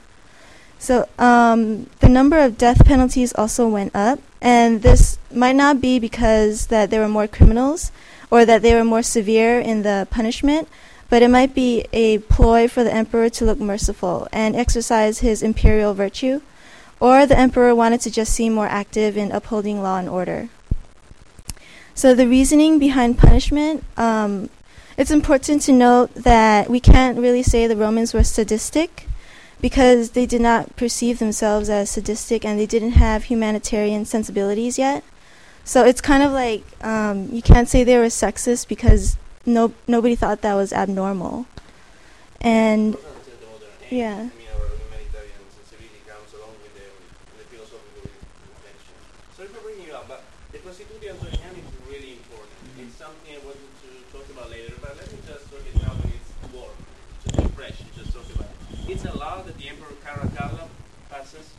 So 0.80 1.08
um, 1.20 1.90
the 2.00 2.10
number 2.10 2.40
of 2.40 2.58
death 2.58 2.86
penalties 2.86 3.34
also 3.34 3.68
went 3.68 3.96
up, 3.96 4.20
and 4.42 4.82
this 4.82 5.18
might 5.32 5.56
not 5.56 5.82
be 5.82 6.00
because 6.00 6.68
that 6.68 6.90
there 6.90 7.02
were 7.02 7.10
more 7.10 7.28
criminals 7.28 7.92
or 8.32 8.46
that 8.46 8.62
they 8.62 8.74
were 8.74 8.84
more 8.84 9.04
severe 9.04 9.60
in 9.60 9.84
the 9.84 10.08
punishment, 10.10 10.68
but 11.10 11.22
it 11.22 11.30
might 11.30 11.54
be 11.54 11.86
a 11.94 12.20
ploy 12.20 12.68
for 12.68 12.84
the 12.84 12.94
emperor 12.94 13.30
to 13.30 13.46
look 13.46 13.60
merciful 13.60 14.28
and 14.32 14.56
exercise 14.56 15.20
his 15.20 15.44
imperial 15.44 15.94
virtue, 15.94 16.42
or 17.00 17.26
the 17.26 17.38
emperor 17.38 17.76
wanted 17.76 18.02
to 18.02 18.12
just 18.12 18.34
seem 18.34 18.54
more 18.54 18.68
active 18.68 19.18
in 19.18 19.32
upholding 19.32 19.82
law 19.82 19.98
and 19.98 20.10
order. 20.10 20.50
So 21.94 22.14
the 22.14 22.28
reasoning 22.28 22.78
behind 22.78 23.18
punishment, 23.18 23.84
um, 23.96 24.50
it's 24.98 25.12
important 25.12 25.62
to 25.64 25.74
note 25.74 26.14
that 26.16 26.70
we 26.70 26.80
can't 26.80 27.18
really 27.18 27.44
say 27.44 27.68
the 27.68 27.76
Romans 27.76 28.14
were 28.14 28.24
sadistic 28.24 29.08
because 29.62 30.12
they 30.12 30.26
did 30.26 30.42
not 30.42 30.76
perceive 30.76 31.20
themselves 31.20 31.70
as 31.70 31.90
sadistic 31.90 32.46
and 32.46 32.60
they 32.60 32.66
didn't 32.66 32.92
have 32.92 33.26
humanitarian 33.26 34.06
sensibilities 34.06 34.78
yet. 34.78 35.04
So 35.64 35.84
it's 35.84 36.02
kind 36.02 36.24
of 36.24 36.32
like 36.32 36.64
um, 36.84 37.30
you 37.32 37.42
can't 37.42 37.68
say 37.68 37.84
they 37.84 37.98
were 37.98 38.06
sexist 38.06 38.68
because 38.68 39.18
no 39.46 39.74
nobody 39.88 40.16
thought 40.16 40.42
that 40.42 40.54
was 40.54 40.72
abnormal. 40.72 41.46
And. 42.42 42.98
Yeah. 43.92 44.18
I 44.18 44.34
mean, 44.34 44.50
our 44.50 44.66
humanitarian 44.82 45.46
sensibility 45.54 46.02
comes 46.10 46.34
along 46.34 46.58
with 46.58 46.74
the, 46.74 46.90
with 47.38 47.38
the 47.38 47.48
philosophical 47.54 48.10
reflection. 48.50 48.98
Sorry 49.38 49.48
for 49.54 49.62
bringing 49.62 49.86
you 49.86 49.94
up, 49.94 50.10
but 50.10 50.26
the 50.50 50.58
Constitutio 50.58 51.14
Antoniana 51.14 51.62
is 51.62 51.70
really 51.86 52.18
important. 52.18 52.58
It's 52.82 52.98
something 52.98 53.30
I 53.30 53.46
wanted 53.46 53.62
to 53.86 53.90
talk 54.10 54.26
about 54.34 54.50
but 54.82 54.98
let 54.98 55.12
me 55.12 55.20
just 55.28 55.52
talk 55.52 55.60
it 55.60 55.76
it's 55.76 56.54
warm, 56.54 56.70
just 57.24 57.54
fresh, 57.54 57.78
just 57.96 58.14
talk 58.14 58.26
about 58.34 58.50
it. 58.50 58.90
It's 58.90 59.06
a 59.06 59.16
law 59.18 59.42
that 59.42 59.58
the 59.58 59.70
Emperor 59.70 59.94
Caracalla 60.04 60.68
passes. 61.10 61.54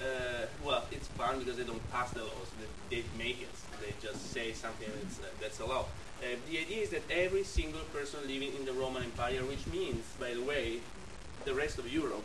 Uh, 0.00 0.46
well, 0.64 0.84
it's 0.92 1.08
fun 1.08 1.38
because 1.38 1.56
they 1.56 1.64
don't 1.64 1.90
pass 1.90 2.10
the 2.10 2.20
laws; 2.20 2.48
they, 2.90 3.02
make 3.18 3.40
it. 3.40 3.48
They 3.80 3.94
just 4.00 4.32
say 4.32 4.52
something 4.52 4.88
that's, 5.02 5.18
uh, 5.20 5.24
that's 5.40 5.60
a 5.60 5.66
law. 5.66 5.86
Uh, 6.20 6.36
the 6.50 6.58
idea 6.58 6.82
is 6.82 6.90
that 6.90 7.02
every 7.10 7.44
single 7.44 7.82
person 7.92 8.20
living 8.26 8.52
in 8.54 8.64
the 8.64 8.72
Roman 8.72 9.02
Empire, 9.02 9.40
which 9.44 9.66
means, 9.66 10.04
by 10.20 10.34
the 10.34 10.42
way, 10.42 10.80
the 11.44 11.54
rest 11.54 11.78
of 11.78 11.90
Europe. 11.92 12.24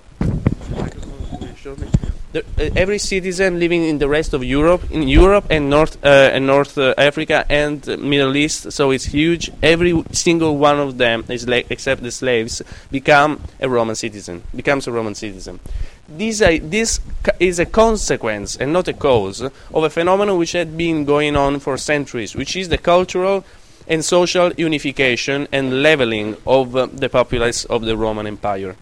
The, 2.33 2.39
uh, 2.39 2.69
every 2.77 2.97
citizen 2.97 3.59
living 3.59 3.83
in 3.83 3.97
the 3.97 4.07
rest 4.07 4.33
of 4.33 4.41
Europe, 4.41 4.89
in 4.89 5.07
Europe 5.07 5.47
and 5.49 5.69
North 5.69 5.97
uh, 6.03 6.31
and 6.33 6.47
North 6.47 6.77
uh, 6.77 6.93
Africa 6.97 7.45
and 7.49 7.85
Middle 7.99 8.37
East, 8.37 8.71
so 8.71 8.91
it's 8.91 9.05
huge. 9.05 9.51
Every 9.61 10.01
single 10.11 10.57
one 10.57 10.79
of 10.79 10.97
them, 10.97 11.25
is 11.27 11.45
except 11.47 12.03
the 12.03 12.11
slaves, 12.11 12.61
become 12.89 13.41
a 13.59 13.67
Roman 13.67 13.95
citizen. 13.95 14.43
Becomes 14.55 14.87
a 14.87 14.93
Roman 14.93 15.13
citizen. 15.13 15.59
This, 16.07 16.41
uh, 16.41 16.57
this 16.61 17.01
is 17.39 17.59
a 17.59 17.65
consequence 17.65 18.55
and 18.55 18.71
not 18.71 18.87
a 18.87 18.93
cause 18.93 19.41
of 19.41 19.83
a 19.83 19.89
phenomenon 19.89 20.37
which 20.37 20.53
had 20.53 20.77
been 20.77 21.03
going 21.03 21.35
on 21.35 21.59
for 21.59 21.77
centuries, 21.77 22.35
which 22.35 22.55
is 22.55 22.69
the 22.69 22.77
cultural 22.77 23.43
and 23.87 24.05
social 24.05 24.53
unification 24.53 25.47
and 25.51 25.83
leveling 25.83 26.37
of 26.47 26.75
uh, 26.75 26.85
the 26.85 27.09
populace 27.09 27.65
of 27.65 27.81
the 27.81 27.97
Roman 27.97 28.25
Empire. 28.25 28.75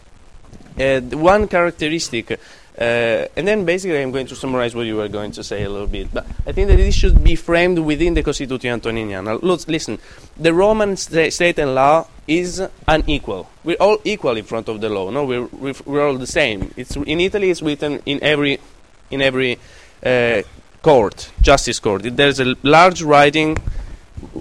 Uh, 0.80 1.00
one 1.18 1.46
characteristic, 1.46 2.30
uh, 2.32 3.26
and 3.36 3.46
then 3.46 3.66
basically 3.66 4.00
I'm 4.00 4.12
going 4.12 4.26
to 4.28 4.34
summarize 4.34 4.74
what 4.74 4.86
you 4.86 4.96
were 4.96 5.08
going 5.08 5.30
to 5.32 5.44
say 5.44 5.62
a 5.64 5.68
little 5.68 5.86
bit, 5.86 6.08
but 6.14 6.24
I 6.46 6.52
think 6.52 6.68
that 6.68 6.76
this 6.76 6.94
should 6.94 7.22
be 7.22 7.36
framed 7.36 7.78
within 7.80 8.14
the 8.14 8.22
Constitutio 8.22 8.72
Antoniniana. 8.72 9.34
Look, 9.34 9.68
listen, 9.68 9.98
the 10.38 10.54
Roman 10.54 10.96
sta- 10.96 11.30
state 11.30 11.58
and 11.58 11.74
law 11.74 12.06
is 12.26 12.62
unequal. 12.88 13.50
We're 13.62 13.76
all 13.76 13.98
equal 14.04 14.38
in 14.38 14.44
front 14.44 14.68
of 14.68 14.80
the 14.80 14.88
law. 14.88 15.10
No, 15.10 15.24
we're 15.24 15.44
we're, 15.46 15.74
we're 15.84 16.06
all 16.06 16.16
the 16.16 16.26
same. 16.26 16.72
It's 16.76 16.96
in 16.96 17.20
Italy. 17.20 17.50
It's 17.50 17.60
written 17.60 18.00
in 18.06 18.18
every 18.22 18.58
in 19.10 19.20
every 19.20 19.58
uh, 20.02 20.42
court, 20.80 21.30
justice 21.42 21.78
court. 21.78 22.02
There's 22.04 22.40
a 22.40 22.56
large 22.62 23.02
writing 23.02 23.58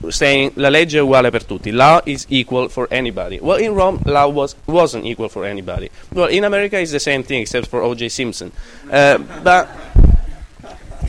saying 0.09 0.51
la 0.55 0.69
legge 0.69 0.97
è 0.97 1.01
uguale 1.01 1.29
per 1.29 1.43
tutti. 1.45 1.71
Law 1.71 2.01
is 2.05 2.25
equal 2.29 2.69
for 2.69 2.87
anybody. 2.91 3.39
Well, 3.41 3.59
in 3.59 3.73
Rome, 3.73 3.99
law 4.05 4.27
was 4.27 4.55
wasn't 4.65 5.05
equal 5.05 5.29
for 5.29 5.45
anybody. 5.45 5.89
Well, 6.13 6.27
in 6.27 6.43
America, 6.43 6.79
it's 6.79 6.91
the 6.91 6.99
same 6.99 7.23
thing 7.23 7.41
except 7.41 7.67
for 7.67 7.81
O.J. 7.81 8.09
Simpson. 8.09 8.51
Uh, 8.91 9.17
but 9.43 9.67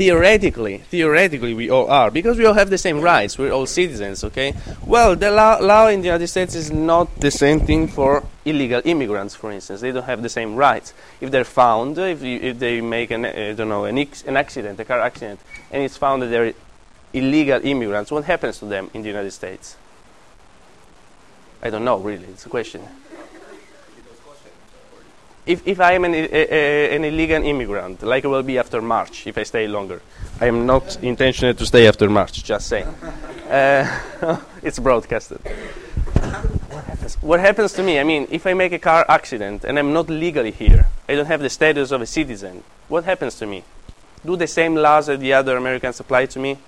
theoretically, 0.00 0.78
theoretically, 0.78 1.52
we 1.52 1.68
all 1.68 1.90
are 1.90 2.10
because 2.10 2.38
we 2.38 2.46
all 2.46 2.54
have 2.54 2.70
the 2.70 2.78
same 2.78 3.00
rights. 3.00 3.36
We're 3.36 3.52
all 3.52 3.66
citizens. 3.66 4.24
Okay. 4.24 4.54
Well, 4.86 5.14
the 5.14 5.30
law, 5.30 5.58
law 5.60 5.88
in 5.88 6.00
the 6.00 6.06
United 6.06 6.28
States 6.28 6.54
is 6.54 6.70
not 6.70 7.20
the 7.20 7.30
same 7.30 7.60
thing 7.60 7.86
for 7.86 8.24
illegal 8.44 8.80
immigrants, 8.84 9.34
for 9.34 9.52
instance. 9.52 9.82
They 9.82 9.92
don't 9.92 10.04
have 10.04 10.22
the 10.22 10.28
same 10.28 10.56
rights. 10.56 10.94
If 11.20 11.30
they're 11.30 11.44
found, 11.44 11.98
if, 11.98 12.22
if 12.22 12.58
they 12.58 12.80
make 12.80 13.10
an, 13.10 13.26
uh, 13.26 13.28
I 13.28 13.52
don't 13.52 13.68
know, 13.68 13.84
an, 13.84 13.98
ex- 13.98 14.22
an 14.22 14.38
accident, 14.38 14.80
a 14.80 14.84
car 14.84 15.00
accident, 15.00 15.40
and 15.70 15.82
it's 15.82 15.98
found 15.98 16.22
that 16.22 16.28
they're 16.28 16.54
illegal 17.12 17.60
immigrants, 17.64 18.10
what 18.10 18.24
happens 18.24 18.58
to 18.58 18.66
them 18.66 18.90
in 18.94 19.02
the 19.02 19.08
United 19.08 19.32
States? 19.32 19.76
I 21.62 21.70
don't 21.70 21.84
know, 21.84 21.98
really. 21.98 22.26
It's 22.26 22.46
a 22.46 22.48
question. 22.48 22.82
If, 25.46 25.66
if 25.66 25.80
I 25.80 25.92
am 25.92 26.04
an, 26.04 26.14
a, 26.14 26.28
a, 26.32 26.96
an 26.96 27.04
illegal 27.04 27.42
immigrant, 27.42 28.02
like 28.02 28.24
I 28.24 28.28
will 28.28 28.42
be 28.42 28.58
after 28.58 28.80
March, 28.80 29.26
if 29.26 29.36
I 29.36 29.42
stay 29.42 29.66
longer, 29.66 30.00
I 30.40 30.46
am 30.46 30.66
not 30.66 31.02
intentional 31.02 31.54
to 31.54 31.66
stay 31.66 31.88
after 31.88 32.08
March, 32.08 32.44
just 32.44 32.68
saying. 32.68 32.86
Uh, 33.48 34.40
it's 34.62 34.78
broadcasted. 34.78 35.40
What 36.70 36.84
happens, 36.84 37.14
what 37.16 37.40
happens 37.40 37.72
to 37.72 37.82
me? 37.82 37.98
I 37.98 38.04
mean, 38.04 38.28
if 38.30 38.46
I 38.46 38.54
make 38.54 38.72
a 38.72 38.78
car 38.78 39.04
accident 39.08 39.64
and 39.64 39.78
I'm 39.78 39.92
not 39.92 40.08
legally 40.08 40.52
here, 40.52 40.86
I 41.08 41.14
don't 41.14 41.26
have 41.26 41.40
the 41.40 41.50
status 41.50 41.90
of 41.90 42.00
a 42.00 42.06
citizen, 42.06 42.62
what 42.88 43.04
happens 43.04 43.34
to 43.36 43.46
me? 43.46 43.64
Do 44.24 44.36
the 44.36 44.46
same 44.46 44.74
laws 44.74 45.06
that 45.06 45.20
the 45.20 45.32
other 45.32 45.56
Americans 45.56 45.98
apply 45.98 46.26
to 46.26 46.38
me? 46.38 46.58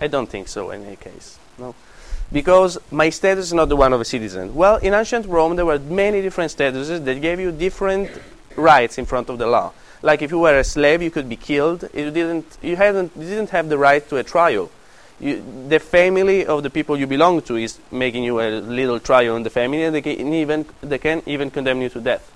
I 0.00 0.06
don't 0.06 0.28
think 0.28 0.48
so 0.48 0.70
in 0.70 0.84
any 0.84 0.96
case. 0.96 1.38
No. 1.58 1.74
Because 2.30 2.78
my 2.90 3.10
status 3.10 3.46
is 3.46 3.52
not 3.54 3.68
the 3.68 3.76
one 3.76 3.92
of 3.92 4.00
a 4.00 4.04
citizen. 4.04 4.54
Well, 4.54 4.76
in 4.76 4.94
ancient 4.94 5.26
Rome, 5.26 5.56
there 5.56 5.66
were 5.66 5.78
many 5.78 6.20
different 6.20 6.52
statuses 6.52 7.04
that 7.04 7.20
gave 7.20 7.40
you 7.40 7.50
different 7.50 8.10
rights 8.56 8.98
in 8.98 9.06
front 9.06 9.30
of 9.30 9.38
the 9.38 9.46
law. 9.46 9.72
Like 10.02 10.22
if 10.22 10.30
you 10.30 10.38
were 10.38 10.58
a 10.58 10.64
slave, 10.64 11.02
you 11.02 11.10
could 11.10 11.28
be 11.28 11.36
killed. 11.36 11.88
You 11.94 12.10
didn't, 12.10 12.58
you 12.62 12.76
hadn't, 12.76 13.12
you 13.16 13.24
didn't 13.24 13.50
have 13.50 13.68
the 13.68 13.78
right 13.78 14.06
to 14.10 14.16
a 14.16 14.22
trial. 14.22 14.70
You, 15.20 15.42
the 15.68 15.80
family 15.80 16.46
of 16.46 16.62
the 16.62 16.70
people 16.70 16.96
you 16.96 17.06
belong 17.06 17.42
to 17.42 17.56
is 17.56 17.78
making 17.90 18.22
you 18.22 18.40
a 18.40 18.60
little 18.60 19.00
trial 19.00 19.34
in 19.34 19.42
the 19.42 19.50
family, 19.50 19.82
and 19.82 19.94
they 19.94 20.02
can 20.02 20.32
even, 20.32 20.66
they 20.80 20.98
can 20.98 21.22
even 21.26 21.50
condemn 21.50 21.82
you 21.82 21.88
to 21.88 22.00
death. 22.00 22.30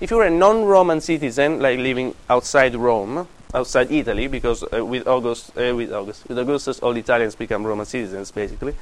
If 0.00 0.10
you 0.12 0.18
were 0.18 0.26
a 0.26 0.30
non-Roman 0.30 1.00
citizen, 1.00 1.60
like 1.60 1.78
living 1.78 2.14
outside 2.28 2.74
Rome, 2.76 3.26
outside 3.54 3.90
Italy, 3.90 4.28
because 4.28 4.64
uh, 4.72 4.84
with 4.84 5.06
August, 5.06 5.50
uh, 5.56 5.74
with 5.74 5.92
August, 5.92 6.28
with 6.28 6.38
Augustus, 6.38 6.78
all 6.80 6.96
Italians 6.96 7.34
become 7.34 7.66
Roman 7.66 7.86
citizens, 7.86 8.30
basically. 8.30 8.74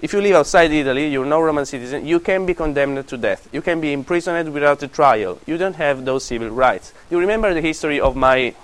If 0.00 0.12
you 0.12 0.20
live 0.20 0.36
outside 0.36 0.70
Italy, 0.72 1.08
you're 1.08 1.24
no 1.24 1.40
Roman 1.40 1.64
citizen, 1.64 2.06
you 2.06 2.20
can 2.20 2.44
be 2.44 2.52
condemned 2.52 3.08
to 3.08 3.16
death. 3.16 3.48
You 3.50 3.62
can 3.62 3.80
be 3.80 3.92
imprisoned 3.92 4.52
without 4.52 4.82
a 4.82 4.88
trial. 4.88 5.38
You 5.46 5.56
don't 5.56 5.76
have 5.76 6.04
those 6.04 6.24
civil 6.24 6.50
rights. 6.50 6.92
You 7.10 7.18
remember 7.18 7.54
the 7.54 7.62
history 7.62 7.98
of 7.98 8.14
my 8.14 8.54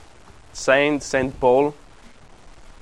saint, 0.52 1.02
Saint 1.02 1.40
Paul? 1.40 1.74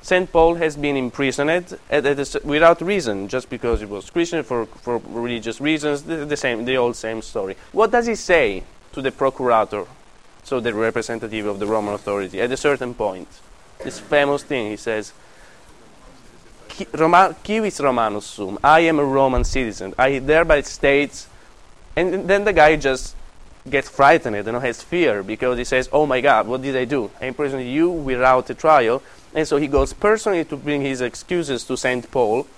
Saint 0.02 0.32
Paul 0.32 0.54
has 0.56 0.76
been 0.76 0.96
imprisoned 0.96 1.50
at, 1.50 1.72
at 1.90 2.04
a 2.06 2.40
without 2.42 2.80
reason, 2.80 3.28
just 3.28 3.48
because 3.50 3.80
he 3.80 3.86
was 3.86 4.10
Christian 4.10 4.42
for, 4.42 4.66
for 4.66 5.00
religious 5.06 5.60
reasons. 5.60 6.02
The, 6.02 6.24
the 6.24 6.36
same, 6.36 6.64
the 6.64 6.76
old 6.76 6.96
same 6.96 7.22
story. 7.22 7.54
What 7.70 7.92
does 7.92 8.06
he 8.06 8.16
say 8.16 8.64
to 8.92 9.02
the 9.02 9.12
procurator, 9.12 9.84
so 10.50 10.58
the 10.58 10.74
representative 10.74 11.46
of 11.46 11.60
the 11.60 11.66
Roman 11.66 11.94
authority, 11.94 12.40
at 12.40 12.50
a 12.50 12.56
certain 12.56 12.92
point? 12.92 13.28
This 13.84 14.00
famous 14.00 14.42
thing 14.42 14.70
he 14.70 14.76
says, 14.76 15.12
"Qui- 16.68 16.88
Roma- 16.92 17.36
civis 17.46 17.78
Romanus 17.78 18.26
sum, 18.26 18.58
I 18.64 18.80
am 18.80 18.98
a 18.98 19.04
Roman 19.04 19.44
citizen. 19.44 19.94
I 19.96 20.18
thereby 20.18 20.62
state, 20.62 21.26
and 21.94 22.26
then 22.28 22.42
the 22.42 22.52
guy 22.52 22.74
just 22.74 23.14
gets 23.68 23.88
frightened, 23.88 24.34
you 24.34 24.52
know, 24.52 24.58
has 24.58 24.82
fear 24.82 25.22
because 25.22 25.56
he 25.56 25.64
says, 25.64 25.88
"Oh 25.92 26.04
my 26.04 26.20
God, 26.20 26.48
what 26.48 26.62
did 26.62 26.76
I 26.76 26.84
do? 26.84 27.10
I 27.22 27.26
imprisoned 27.26 27.70
you 27.70 27.88
without 27.88 28.50
a 28.50 28.54
trial." 28.54 29.02
And 29.32 29.46
so 29.46 29.56
he 29.56 29.68
goes 29.68 29.92
personally 29.92 30.44
to 30.46 30.56
bring 30.56 30.80
his 30.82 31.00
excuses 31.00 31.62
to 31.68 31.76
Saint 31.76 32.10
Paul, 32.10 32.48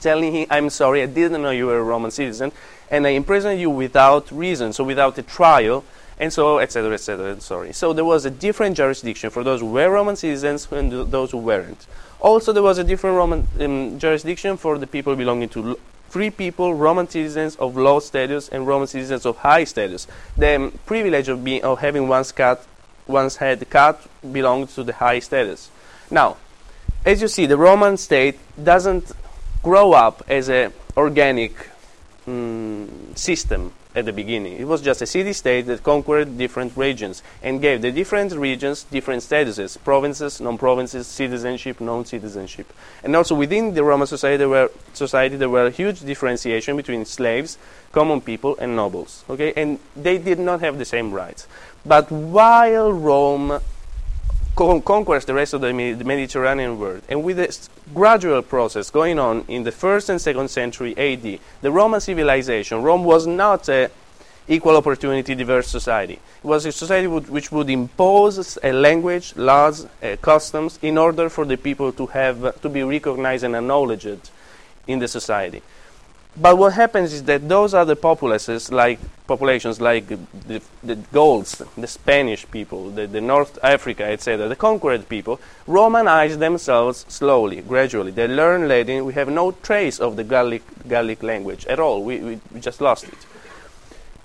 telling 0.00 0.32
him, 0.34 0.46
"I'm 0.50 0.70
sorry, 0.70 1.02
I 1.02 1.06
didn't 1.06 1.40
know 1.40 1.50
you 1.50 1.66
were 1.66 1.78
a 1.78 1.88
Roman 1.94 2.10
citizen, 2.10 2.50
and 2.90 3.06
I 3.06 3.10
imprisoned 3.10 3.60
you 3.60 3.70
without 3.70 4.24
reason, 4.32 4.72
so 4.72 4.82
without 4.82 5.16
a 5.18 5.22
trial." 5.22 5.84
And 6.18 6.32
so, 6.32 6.58
etc., 6.58 6.94
etc. 6.94 7.40
Sorry. 7.40 7.72
So 7.72 7.92
there 7.92 8.04
was 8.04 8.24
a 8.24 8.30
different 8.30 8.76
jurisdiction 8.76 9.30
for 9.30 9.42
those 9.42 9.60
who 9.60 9.66
were 9.66 9.90
Roman 9.90 10.16
citizens 10.16 10.70
and 10.70 10.92
those 11.10 11.30
who 11.30 11.38
weren't. 11.38 11.86
Also, 12.20 12.52
there 12.52 12.62
was 12.62 12.78
a 12.78 12.84
different 12.84 13.16
Roman 13.16 13.48
um, 13.60 13.98
jurisdiction 13.98 14.56
for 14.56 14.78
the 14.78 14.86
people 14.86 15.16
belonging 15.16 15.48
to 15.50 15.78
free 16.08 16.30
people, 16.30 16.74
Roman 16.74 17.08
citizens 17.08 17.56
of 17.56 17.76
low 17.76 17.98
status, 17.98 18.48
and 18.48 18.66
Roman 18.66 18.86
citizens 18.86 19.26
of 19.26 19.38
high 19.38 19.64
status. 19.64 20.06
The 20.36 20.56
um, 20.56 20.78
privilege 20.86 21.28
of 21.28 21.42
being 21.42 21.64
of 21.64 21.80
having 21.80 22.06
one's 22.06 22.30
cut, 22.30 22.64
one's 23.06 23.36
head 23.36 23.68
cut, 23.70 24.00
belonged 24.30 24.68
to 24.70 24.84
the 24.84 24.92
high 24.92 25.18
status. 25.18 25.70
Now, 26.10 26.36
as 27.04 27.22
you 27.22 27.28
see, 27.28 27.46
the 27.46 27.56
Roman 27.56 27.96
state 27.96 28.38
doesn't 28.62 29.10
grow 29.62 29.92
up 29.92 30.22
as 30.28 30.48
an 30.48 30.72
organic 30.96 31.54
mm, 32.26 33.16
system 33.16 33.72
at 33.94 34.04
the 34.04 34.12
beginning. 34.12 34.58
It 34.58 34.66
was 34.66 34.80
just 34.80 35.02
a 35.02 35.06
city 35.06 35.32
state 35.32 35.66
that 35.66 35.82
conquered 35.82 36.38
different 36.38 36.76
regions 36.76 37.22
and 37.42 37.60
gave 37.60 37.82
the 37.82 37.92
different 37.92 38.32
regions 38.32 38.84
different 38.84 39.22
statuses 39.22 39.76
provinces, 39.82 40.40
non 40.40 40.58
provinces, 40.58 41.06
citizenship, 41.06 41.80
non 41.80 42.04
citizenship. 42.04 42.72
And 43.02 43.14
also 43.14 43.34
within 43.34 43.74
the 43.74 43.84
Roman 43.84 44.06
society 44.06 44.38
there, 44.38 44.48
were, 44.48 44.70
society, 44.92 45.36
there 45.36 45.48
were 45.48 45.70
huge 45.70 46.00
differentiation 46.00 46.76
between 46.76 47.04
slaves, 47.04 47.58
common 47.92 48.20
people, 48.20 48.56
and 48.58 48.74
nobles. 48.76 49.24
Okay? 49.28 49.52
And 49.56 49.78
they 49.96 50.18
did 50.18 50.38
not 50.38 50.60
have 50.60 50.78
the 50.78 50.84
same 50.84 51.12
rights. 51.12 51.46
But 51.84 52.10
while 52.10 52.92
Rome 52.92 53.60
con- 54.66 54.82
conquers 54.82 55.24
the 55.24 55.34
rest 55.34 55.54
of 55.54 55.60
the, 55.60 55.72
Me- 55.72 55.92
the 55.92 56.04
Mediterranean 56.04 56.78
world. 56.78 57.02
And 57.08 57.22
with 57.22 57.36
this 57.36 57.68
gradual 57.94 58.42
process 58.42 58.90
going 58.90 59.18
on 59.18 59.44
in 59.48 59.64
the 59.64 59.72
first 59.72 60.08
and 60.08 60.20
second 60.20 60.48
century 60.48 60.96
AD, 60.96 61.38
the 61.60 61.70
Roman 61.70 62.00
civilization, 62.00 62.82
Rome 62.82 63.04
was 63.04 63.26
not 63.26 63.68
a 63.68 63.90
equal 64.48 64.76
opportunity 64.76 65.34
diverse 65.34 65.68
society. 65.68 66.14
It 66.14 66.44
was 66.44 66.66
a 66.66 66.72
society 66.72 67.06
would, 67.06 67.28
which 67.28 67.52
would 67.52 67.70
impose 67.70 68.58
a 68.62 68.72
language, 68.72 69.36
laws, 69.36 69.86
uh, 70.02 70.16
customs 70.20 70.78
in 70.82 70.98
order 70.98 71.28
for 71.28 71.44
the 71.44 71.56
people 71.56 71.92
to 71.92 72.06
have 72.06 72.60
to 72.60 72.68
be 72.68 72.82
recognized 72.82 73.44
and 73.44 73.54
acknowledged 73.54 74.30
in 74.86 74.98
the 74.98 75.08
society. 75.08 75.62
But 76.36 76.56
what 76.56 76.72
happens 76.72 77.12
is 77.12 77.24
that 77.24 77.46
those 77.46 77.74
other 77.74 77.94
populaces, 77.94 78.72
like 78.72 78.98
populations 79.26 79.82
like 79.82 80.06
the, 80.08 80.62
the 80.82 80.96
Gauls, 80.96 81.60
the 81.76 81.86
Spanish 81.86 82.50
people, 82.50 82.90
the, 82.90 83.06
the 83.06 83.20
North 83.20 83.58
Africa, 83.62 84.04
etc., 84.04 84.48
the 84.48 84.56
conquered 84.56 85.08
people, 85.10 85.40
Romanize 85.68 86.38
themselves 86.38 87.04
slowly, 87.08 87.60
gradually. 87.60 88.12
They 88.12 88.28
learn 88.28 88.66
Latin. 88.66 89.04
We 89.04 89.12
have 89.12 89.28
no 89.28 89.52
trace 89.52 90.00
of 90.00 90.16
the 90.16 90.24
Gallic, 90.24 90.62
Gallic 90.88 91.22
language 91.22 91.66
at 91.66 91.78
all. 91.78 92.02
We, 92.02 92.18
we, 92.18 92.40
we 92.50 92.60
just 92.60 92.80
lost 92.80 93.04
it. 93.04 93.26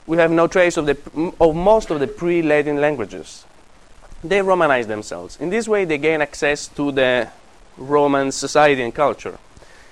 We 0.05 0.15
have 0.17 0.31
no 0.31 0.47
trace 0.47 0.77
of, 0.77 0.85
the, 0.85 0.97
of 1.41 1.55
most 1.57 1.89
of 1.89 1.99
the 1.99 2.07
pre-Latin 2.07 2.79
languages. 2.79 3.43
They 4.23 4.39
Romanize 4.39 4.87
themselves. 4.87 5.37
In 5.41 5.49
this 5.49 5.67
way, 5.67 5.83
they 5.83 5.97
gain 5.97 6.21
access 6.21 6.69
to 6.69 6.93
the 6.93 7.29
Roman 7.77 8.31
society 8.31 8.81
and 8.81 8.95
culture 8.95 9.37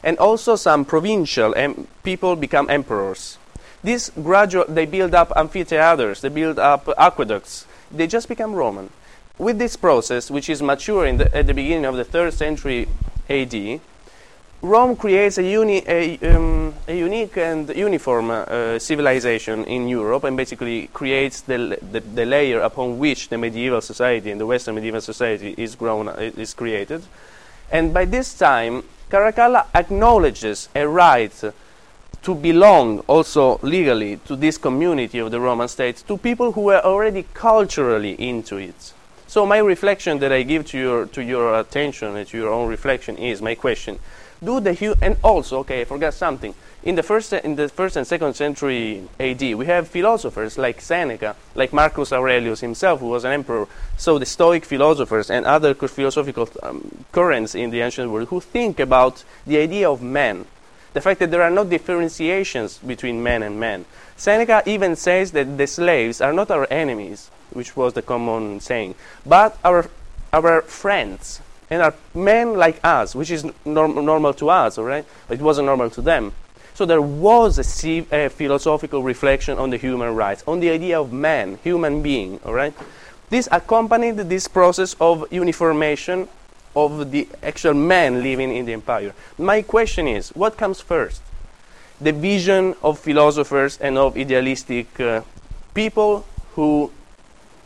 and 0.06 0.18
also 0.20 0.56
some 0.56 0.86
provincial 0.86 1.54
em- 1.56 1.88
people 2.04 2.36
become 2.36 2.70
emperors. 2.70 3.40
This 3.84 4.12
gradual, 4.22 4.66
they 4.70 4.86
build 4.86 5.16
up 5.16 5.34
amphitheaters, 5.36 6.22
they 6.22 6.30
build 6.30 6.60
up 6.60 6.88
aqueducts, 6.98 7.66
they 7.92 8.08
just 8.08 8.30
become 8.30 8.54
Roman. 8.54 8.90
With 9.38 9.58
this 9.58 9.76
process, 9.76 10.32
which 10.32 10.48
is 10.48 10.62
mature 10.62 11.06
in 11.06 11.18
the, 11.18 11.36
at 11.36 11.48
the 11.48 11.54
beginning 11.54 11.86
of 11.86 11.98
the 11.98 12.06
third 12.06 12.34
century 12.34 12.88
AD, 13.30 13.82
Rome 14.62 14.96
creates 14.96 15.38
a, 15.38 15.44
uni, 15.44 15.84
a, 15.88 16.18
um, 16.36 16.74
a 16.88 16.98
unique 16.98 17.38
and 17.38 17.70
uniform 17.76 18.32
uh, 18.32 18.80
civilization 18.80 19.66
in 19.66 19.88
Europe 19.88 20.24
and 20.24 20.38
basically 20.38 20.88
creates 20.88 21.42
the, 21.42 21.78
the, 21.92 22.00
the 22.00 22.26
layer 22.26 22.62
upon 22.62 22.98
which 22.98 23.30
the 23.30 23.38
medieval 23.38 23.82
society 23.82 24.32
and 24.32 24.40
the 24.40 24.46
Western 24.46 24.76
medieval 24.76 25.02
society 25.02 25.54
is, 25.58 25.76
grown, 25.76 26.08
is 26.10 26.54
created. 26.54 27.04
And 27.72 27.94
by 27.94 28.06
this 28.06 28.36
time, 28.36 28.84
Caracalla 29.10 29.68
acknowledges 29.74 30.70
a 30.76 30.88
right 30.88 31.32
to 32.24 32.34
belong 32.34 33.00
also 33.02 33.60
legally 33.62 34.18
to 34.26 34.36
this 34.36 34.58
community 34.58 35.20
of 35.20 35.30
the 35.30 35.40
Roman 35.40 35.68
state 35.68 36.04
to 36.08 36.18
people 36.18 36.54
who 36.54 36.62
were 36.62 36.82
already 36.84 37.24
culturally 37.36 38.14
into 38.14 38.58
it. 38.58 38.94
So 39.28 39.46
my 39.46 39.60
reflection 39.60 40.18
that 40.20 40.32
I 40.32 40.42
give 40.42 40.66
to 40.68 40.78
your 40.78 41.06
to 41.08 41.22
your 41.22 41.60
attention 41.60 42.16
and 42.16 42.28
to 42.28 42.38
your 42.38 42.52
own 42.52 42.68
reflection 42.68 43.18
is 43.18 43.42
my 43.42 43.54
question: 43.54 44.00
Do 44.44 44.60
the 44.60 44.74
hu- 44.74 44.96
and 45.02 45.18
also 45.24 45.60
okay, 45.60 45.82
I 45.82 45.86
forgot 45.86 46.14
something. 46.14 46.54
In 46.84 46.96
the 46.96 47.04
first 47.04 47.34
in 47.34 47.56
the 47.56 47.70
first 47.70 47.96
and 47.96 48.06
second 48.06 48.36
century 48.36 49.08
AD, 49.20 49.42
we 49.42 49.66
have 49.66 49.88
philosophers 49.88 50.58
like 50.58 50.82
Seneca, 50.82 51.36
like 51.56 51.74
Marcus 51.74 52.14
Aurelius 52.14 52.60
himself, 52.60 53.00
who 53.00 53.08
was 53.08 53.24
an 53.24 53.32
emperor. 53.32 53.68
So 53.98 54.20
the 54.20 54.26
Stoic 54.26 54.66
philosophers 54.66 55.32
and 55.32 55.46
other 55.46 55.74
philosophical 55.74 56.50
um, 56.62 57.06
currents 57.12 57.56
in 57.56 57.72
the 57.72 57.82
ancient 57.82 58.12
world 58.12 58.28
who 58.28 58.40
think 58.40 58.80
about 58.80 59.24
the 59.48 59.58
idea 59.58 59.90
of 59.90 60.02
man, 60.02 60.46
the 60.94 61.02
fact 61.02 61.20
that 61.22 61.32
there 61.32 61.42
are 61.42 61.50
no 61.50 61.64
differentiations 61.64 62.78
between 62.80 63.24
men 63.24 63.42
and 63.42 63.60
men 63.60 63.86
Seneca 64.18 64.64
even 64.66 64.96
says 64.96 65.32
that 65.32 65.58
the 65.58 65.68
slaves 65.68 66.22
are 66.22 66.32
not 66.32 66.50
our 66.50 66.68
enemies, 66.72 67.30
which 67.52 67.76
was 67.76 67.94
the 67.94 68.02
common 68.02 68.60
saying, 68.60 68.96
but 69.26 69.58
our 69.64 69.90
our 70.32 70.62
friends 70.62 71.42
and 71.70 71.82
are 71.82 71.94
men 72.14 72.54
like 72.56 72.80
us, 72.84 73.16
which 73.16 73.32
is 73.32 73.46
norm- 73.66 74.06
normal 74.06 74.34
to 74.36 74.50
us, 74.50 74.78
all 74.78 74.86
right? 74.86 75.06
But 75.28 75.40
it 75.40 75.44
wasn't 75.44 75.66
normal 75.66 75.90
to 75.92 76.02
them. 76.02 76.34
So 76.74 76.86
there 76.86 77.02
was 77.02 77.58
a, 77.58 78.30
philosophical 78.30 79.02
reflection 79.02 79.58
on 79.58 79.70
the 79.70 79.78
human 79.78 80.14
rights, 80.14 80.44
on 80.46 80.60
the 80.60 80.70
idea 80.70 81.00
of 81.00 81.14
man, 81.14 81.58
human 81.64 82.02
being, 82.02 82.40
all 82.46 82.54
right? 82.54 82.74
This 83.30 83.48
accompanied 83.52 84.18
this 84.18 84.48
process 84.48 84.96
of 85.00 85.32
uniformation 85.32 86.28
of 86.76 87.12
the 87.12 87.28
actual 87.42 87.74
man 87.74 88.22
living 88.22 88.54
in 88.54 88.66
the 88.66 88.74
empire. 88.74 89.14
My 89.38 89.62
question 89.62 90.08
is, 90.08 90.30
what 90.30 90.58
comes 90.58 90.82
first? 90.82 91.22
The 92.02 92.12
vision 92.12 92.76
of 92.84 93.00
philosophers 93.00 93.78
and 93.78 93.98
of 93.98 94.18
idealistic 94.18 95.00
uh, 95.00 95.22
people 95.74 96.26
who 96.56 96.92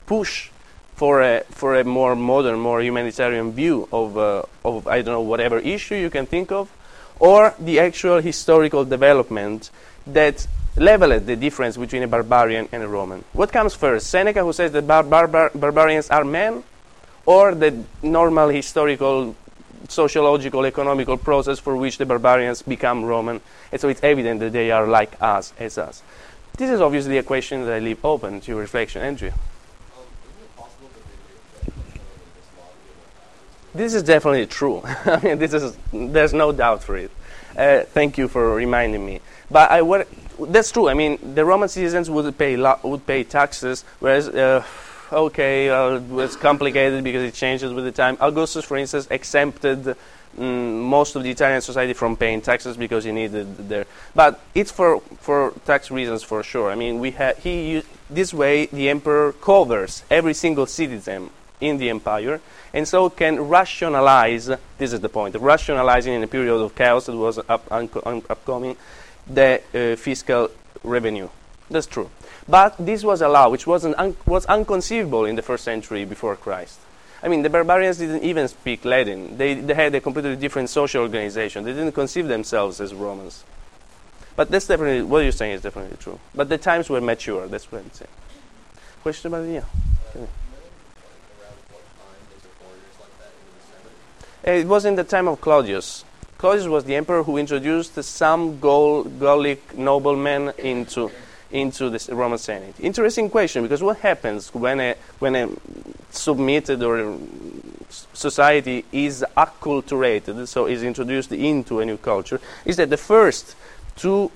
push 0.05 0.51
for 0.99 1.21
a, 1.21 1.45
for 1.51 1.79
a 1.79 1.83
more 1.85 2.13
modern, 2.13 2.59
more 2.59 2.81
humanitarian 2.81 3.53
view 3.53 3.87
of, 3.89 4.17
uh, 4.17 4.43
of, 4.65 4.85
I 4.85 5.01
don't 5.01 5.13
know, 5.13 5.21
whatever 5.21 5.57
issue 5.57 5.95
you 5.95 6.09
can 6.09 6.25
think 6.25 6.51
of, 6.51 6.69
or 7.21 7.55
the 7.57 7.79
actual 7.79 8.19
historical 8.19 8.83
development 8.83 9.71
that 10.07 10.45
leveled 10.75 11.25
the 11.25 11.37
difference 11.37 11.77
between 11.77 12.03
a 12.03 12.07
barbarian 12.07 12.67
and 12.73 12.83
a 12.83 12.87
Roman. 12.89 13.23
What 13.31 13.49
comes 13.49 13.73
first? 13.75 14.07
Seneca, 14.07 14.43
who 14.43 14.51
says 14.51 14.73
that 14.73 14.85
bar- 14.85 15.03
barbar- 15.03 15.51
barbarians 15.55 16.09
are 16.09 16.25
men, 16.25 16.63
or 17.25 17.55
the 17.55 17.81
normal 18.03 18.49
historical, 18.49 19.37
sociological, 19.87 20.65
economical 20.65 21.15
process 21.15 21.59
for 21.59 21.77
which 21.77 21.97
the 21.97 22.05
barbarians 22.05 22.61
become 22.61 23.05
Roman, 23.05 23.39
and 23.71 23.79
so 23.79 23.87
it's 23.87 24.03
evident 24.03 24.41
that 24.41 24.51
they 24.51 24.69
are 24.69 24.85
like 24.85 25.15
us, 25.21 25.53
as 25.57 25.77
us. 25.77 26.03
This 26.57 26.69
is 26.69 26.81
obviously 26.81 27.17
a 27.17 27.23
question 27.23 27.63
that 27.63 27.73
I 27.73 27.79
leave 27.79 28.03
open 28.03 28.41
to 28.41 28.51
your 28.51 28.59
reflection, 28.59 29.01
Andrew. 29.01 29.31
This 33.73 33.93
is 33.93 34.03
definitely 34.03 34.47
true. 34.47 34.81
I 35.05 35.19
mean, 35.23 35.39
this 35.39 35.53
is 35.53 35.77
there's 35.93 36.33
no 36.33 36.51
doubt 36.51 36.83
for 36.83 36.97
it. 36.97 37.11
Uh, 37.55 37.81
thank 37.83 38.17
you 38.17 38.27
for 38.27 38.55
reminding 38.55 39.05
me. 39.05 39.21
But 39.51 39.71
I 39.71 40.05
that's 40.39 40.71
true. 40.71 40.89
I 40.89 40.93
mean, 40.93 41.35
the 41.35 41.45
Roman 41.45 41.69
citizens 41.69 42.09
would 42.09 42.37
pay 42.37 42.57
lo- 42.57 42.79
would 42.83 43.05
pay 43.05 43.23
taxes, 43.23 43.83
whereas 43.99 44.27
uh, 44.29 44.63
okay, 45.11 45.69
uh, 45.69 45.99
it's 46.19 46.35
complicated 46.35 47.03
because 47.03 47.23
it 47.23 47.33
changes 47.33 47.73
with 47.73 47.85
the 47.85 47.91
time. 47.91 48.17
Augustus, 48.19 48.65
for 48.65 48.77
instance, 48.77 49.07
exempted 49.11 49.95
mm, 50.37 50.81
most 50.81 51.15
of 51.15 51.23
the 51.23 51.29
Italian 51.29 51.61
society 51.61 51.93
from 51.93 52.15
paying 52.15 52.41
taxes 52.41 52.77
because 52.77 53.03
he 53.03 53.11
needed 53.11 53.69
their. 53.69 53.85
But 54.15 54.39
it's 54.55 54.71
for 54.71 55.01
for 55.19 55.53
tax 55.65 55.91
reasons 55.91 56.23
for 56.23 56.41
sure. 56.41 56.71
I 56.71 56.75
mean, 56.75 56.99
we 56.99 57.11
ha- 57.11 57.33
he 57.37 57.83
this 58.09 58.33
way 58.33 58.67
the 58.67 58.89
emperor 58.89 59.33
covers 59.33 60.03
every 60.09 60.33
single 60.33 60.65
citizen 60.65 61.29
in 61.59 61.77
the 61.77 61.89
empire, 61.89 62.41
and 62.73 62.87
so 62.87 63.09
can 63.09 63.39
rationalize. 63.41 64.49
This 64.77 64.93
is 64.93 64.99
the 64.99 65.09
point: 65.09 65.35
rationalizing 65.35 66.13
in 66.13 66.23
a 66.23 66.27
period 66.27 66.55
of 66.55 66.75
chaos 66.75 67.05
that 67.07 67.15
was 67.15 67.39
up, 67.49 67.67
upcoming 67.71 68.77
the 69.27 69.61
uh, 69.73 69.95
fiscal 69.95 70.49
revenue. 70.83 71.29
That's 71.69 71.87
true. 71.87 72.09
But 72.47 72.75
this 72.79 73.03
was 73.03 73.21
a 73.21 73.27
law 73.27 73.49
which 73.49 73.67
wasn't 73.67 73.95
un- 73.99 74.15
was 74.25 74.45
unconceivable 74.47 75.25
in 75.25 75.35
the 75.35 75.43
first 75.43 75.63
century 75.63 76.05
before 76.05 76.35
Christ. 76.35 76.79
I 77.21 77.27
mean, 77.27 77.41
the 77.41 77.49
barbarians 77.49 77.97
didn't 77.97 78.23
even 78.23 78.47
speak 78.47 78.85
Latin. 78.85 79.37
They, 79.37 79.53
they 79.55 79.73
had 79.73 79.93
a 79.93 80.01
completely 80.01 80.37
different 80.37 80.69
social 80.69 81.01
organization. 81.01 81.65
They 81.65 81.73
didn't 81.73 81.91
conceive 81.91 82.27
themselves 82.27 82.79
as 82.79 82.93
Romans. 82.93 83.43
But 84.37 84.49
that's 84.49 84.67
definitely, 84.67 85.03
what 85.03 85.19
you're 85.19 85.33
saying 85.33 85.55
is 85.55 85.61
definitely 85.61 85.97
true. 85.97 86.17
But 86.33 86.47
the 86.47 86.57
times 86.57 86.89
were 86.89 87.01
mature, 87.01 87.45
that's 87.47 87.69
what 87.69 87.81
I'm 87.81 87.91
saying. 87.91 88.09
Question 89.01 89.33
about, 89.33 89.49
yeah. 89.49 89.65
It 94.43 94.67
was 94.67 94.85
in 94.85 94.95
the 94.95 95.03
time 95.03 95.27
of 95.27 95.41
Claudius. 95.41 96.05
Claudius 96.37 96.67
was 96.67 96.85
the 96.85 96.95
emperor 96.95 97.23
who 97.23 97.37
introduced 97.37 98.01
some 98.03 98.59
Gaul, 98.59 99.03
Gallic 99.03 99.77
noblemen 99.77 100.53
into 100.57 101.11
into 101.51 101.89
the 101.89 102.15
Roman 102.15 102.37
Senate. 102.37 102.75
Interesting 102.79 103.29
question 103.29 103.63
because 103.63 103.81
what 103.81 103.97
happens 103.97 104.53
when 104.53 104.79
a 104.79 104.95
when 105.19 105.35
a 105.35 105.49
submitted 106.11 106.81
or 106.83 106.99
um, 107.01 107.27
society 108.13 108.85
is 108.91 109.25
acculturated, 109.35 110.47
so 110.47 110.67
is 110.67 110.83
introduced 110.83 111.31
into 111.31 111.79
a 111.79 111.85
new 111.85 111.97
culture, 111.97 112.39
is 112.65 112.77
that 112.77 112.89
the 112.89 112.97
first 112.97 113.55
to 113.97 114.31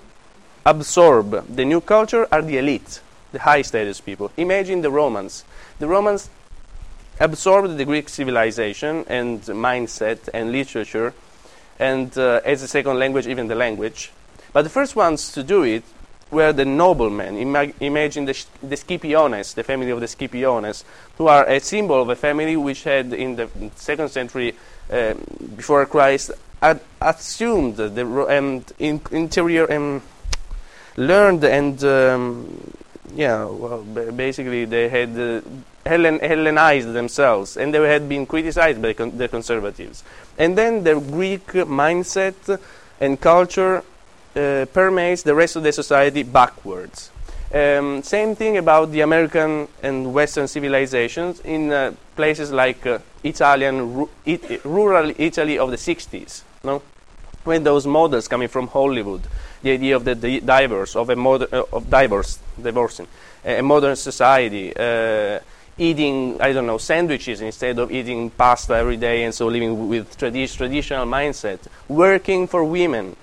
absorb 0.65 1.55
the 1.55 1.65
new 1.65 1.81
culture 1.81 2.27
are 2.31 2.41
the 2.41 2.57
elite, 2.57 2.99
the 3.31 3.39
high 3.39 3.61
status 3.61 4.01
people. 4.01 4.31
Imagine 4.37 4.81
the 4.81 4.91
Romans. 4.91 5.45
The 5.79 5.87
Romans 5.87 6.29
absorbed 7.23 7.77
the 7.77 7.85
Greek 7.85 8.09
civilization 8.09 9.05
and 9.07 9.41
mindset 9.41 10.19
and 10.33 10.51
literature, 10.51 11.13
and 11.79 12.15
uh, 12.17 12.41
as 12.43 12.61
a 12.61 12.67
second 12.67 12.99
language, 12.99 13.27
even 13.27 13.47
the 13.47 13.55
language. 13.55 14.11
But 14.51 14.63
the 14.63 14.69
first 14.69 14.95
ones 14.95 15.31
to 15.31 15.43
do 15.43 15.63
it 15.63 15.83
were 16.29 16.51
the 16.51 16.65
noblemen. 16.65 17.37
Ima- 17.37 17.73
imagine 17.79 18.25
the, 18.25 18.45
the 18.61 18.75
Scipiones, 18.75 19.53
the 19.55 19.63
family 19.63 19.89
of 19.91 19.99
the 19.99 20.07
Scipiones, 20.07 20.83
who 21.17 21.27
are 21.27 21.47
a 21.47 21.59
symbol 21.59 22.01
of 22.01 22.09
a 22.09 22.15
family 22.15 22.57
which 22.57 22.83
had, 22.83 23.13
in 23.13 23.35
the 23.35 23.47
second 23.75 24.09
century 24.09 24.55
um, 24.91 25.23
before 25.55 25.85
Christ, 25.85 26.31
had 26.61 26.81
assumed 27.01 27.77
the 27.77 28.05
ro- 28.05 28.27
and 28.27 28.71
in, 28.79 29.01
interior 29.11 29.65
and 29.65 30.01
learned 30.97 31.43
and 31.43 31.83
um, 31.83 32.75
yeah, 33.15 33.45
well, 33.45 33.83
ba- 33.85 34.11
basically 34.11 34.65
they 34.65 34.89
had 34.89 35.17
uh, 35.17 35.41
Hellen- 35.85 36.19
Hellenized 36.19 36.93
themselves, 36.93 37.57
and 37.57 37.73
they 37.73 37.87
had 37.87 38.07
been 38.07 38.25
criticized 38.25 38.81
by 38.81 38.93
con- 38.93 39.17
the 39.17 39.27
conservatives. 39.27 40.03
And 40.37 40.57
then 40.57 40.83
the 40.83 40.95
Greek 40.99 41.47
mindset 41.67 42.59
and 42.99 43.19
culture 43.19 43.83
uh, 44.35 44.65
permeates 44.73 45.23
the 45.23 45.35
rest 45.35 45.55
of 45.55 45.63
the 45.63 45.71
society 45.71 46.23
backwards. 46.23 47.11
Um, 47.53 48.01
same 48.01 48.35
thing 48.35 48.57
about 48.57 48.91
the 48.91 49.01
American 49.01 49.67
and 49.83 50.11
Western 50.13 50.47
civilizations 50.47 51.39
in 51.41 51.71
uh, 51.71 51.91
places 52.15 52.51
like 52.51 52.83
uh, 52.87 52.97
Italian, 53.23 53.93
ru- 53.93 54.09
it, 54.25 54.65
rural 54.65 55.11
Italy 55.17 55.59
of 55.59 55.69
the 55.69 55.77
60s. 55.77 56.41
No? 56.63 56.81
When 57.43 57.63
those 57.63 57.85
models 57.85 58.27
coming 58.27 58.47
from 58.47 58.67
Hollywood, 58.69 59.21
the 59.61 59.71
idea 59.71 59.95
of 59.95 60.03
the 60.03 60.15
di- 60.15 60.39
divorce, 60.39 60.95
of 60.95 61.09
a 61.11 61.15
moder- 61.15 61.47
uh, 61.51 61.63
of 61.73 61.89
divorce, 61.91 62.39
divorcing, 62.59 63.05
a 63.45 63.61
modern 63.61 63.97
society, 63.97 64.73
uh, 64.75 65.39
eating, 65.77 66.39
I 66.39 66.53
don't 66.53 66.67
know, 66.67 66.77
sandwiches 66.77 67.41
instead 67.41 67.79
of 67.79 67.91
eating 67.91 68.29
pasta 68.29 68.75
every 68.75 68.97
day, 68.97 69.23
and 69.23 69.33
so 69.33 69.47
living 69.47 69.89
with 69.89 70.17
tradi- 70.17 70.55
traditional 70.55 71.05
mindset, 71.05 71.59
working 71.87 72.47
for 72.47 72.63
women, 72.63 73.15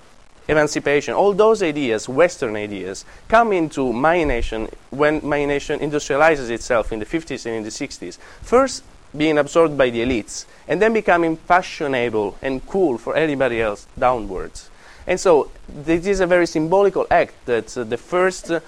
emancipation, 0.48 1.14
all 1.14 1.32
those 1.32 1.62
ideas, 1.62 2.08
Western 2.08 2.56
ideas, 2.56 3.04
come 3.28 3.52
into 3.52 3.92
my 3.92 4.24
nation 4.24 4.68
when 4.90 5.20
my 5.22 5.44
nation 5.44 5.78
industrializes 5.80 6.50
itself 6.50 6.92
in 6.92 6.98
the 6.98 7.06
50s 7.06 7.46
and 7.46 7.56
in 7.56 7.62
the 7.62 7.70
60s. 7.70 8.18
First, 8.42 8.82
being 9.16 9.38
absorbed 9.38 9.76
by 9.76 9.90
the 9.90 10.00
elites, 10.00 10.46
and 10.68 10.80
then 10.80 10.92
becoming 10.92 11.36
fashionable 11.36 12.36
and 12.42 12.66
cool 12.66 12.98
for 12.98 13.16
everybody 13.16 13.60
else 13.60 13.86
downwards. 13.98 14.70
And 15.06 15.18
so, 15.18 15.50
this 15.68 16.06
is 16.06 16.20
a 16.20 16.26
very 16.26 16.46
symbolical 16.46 17.06
act 17.10 17.34
that 17.46 17.76
uh, 17.76 17.84
the 17.84 17.96
first 17.96 18.50
uh, 18.50 18.60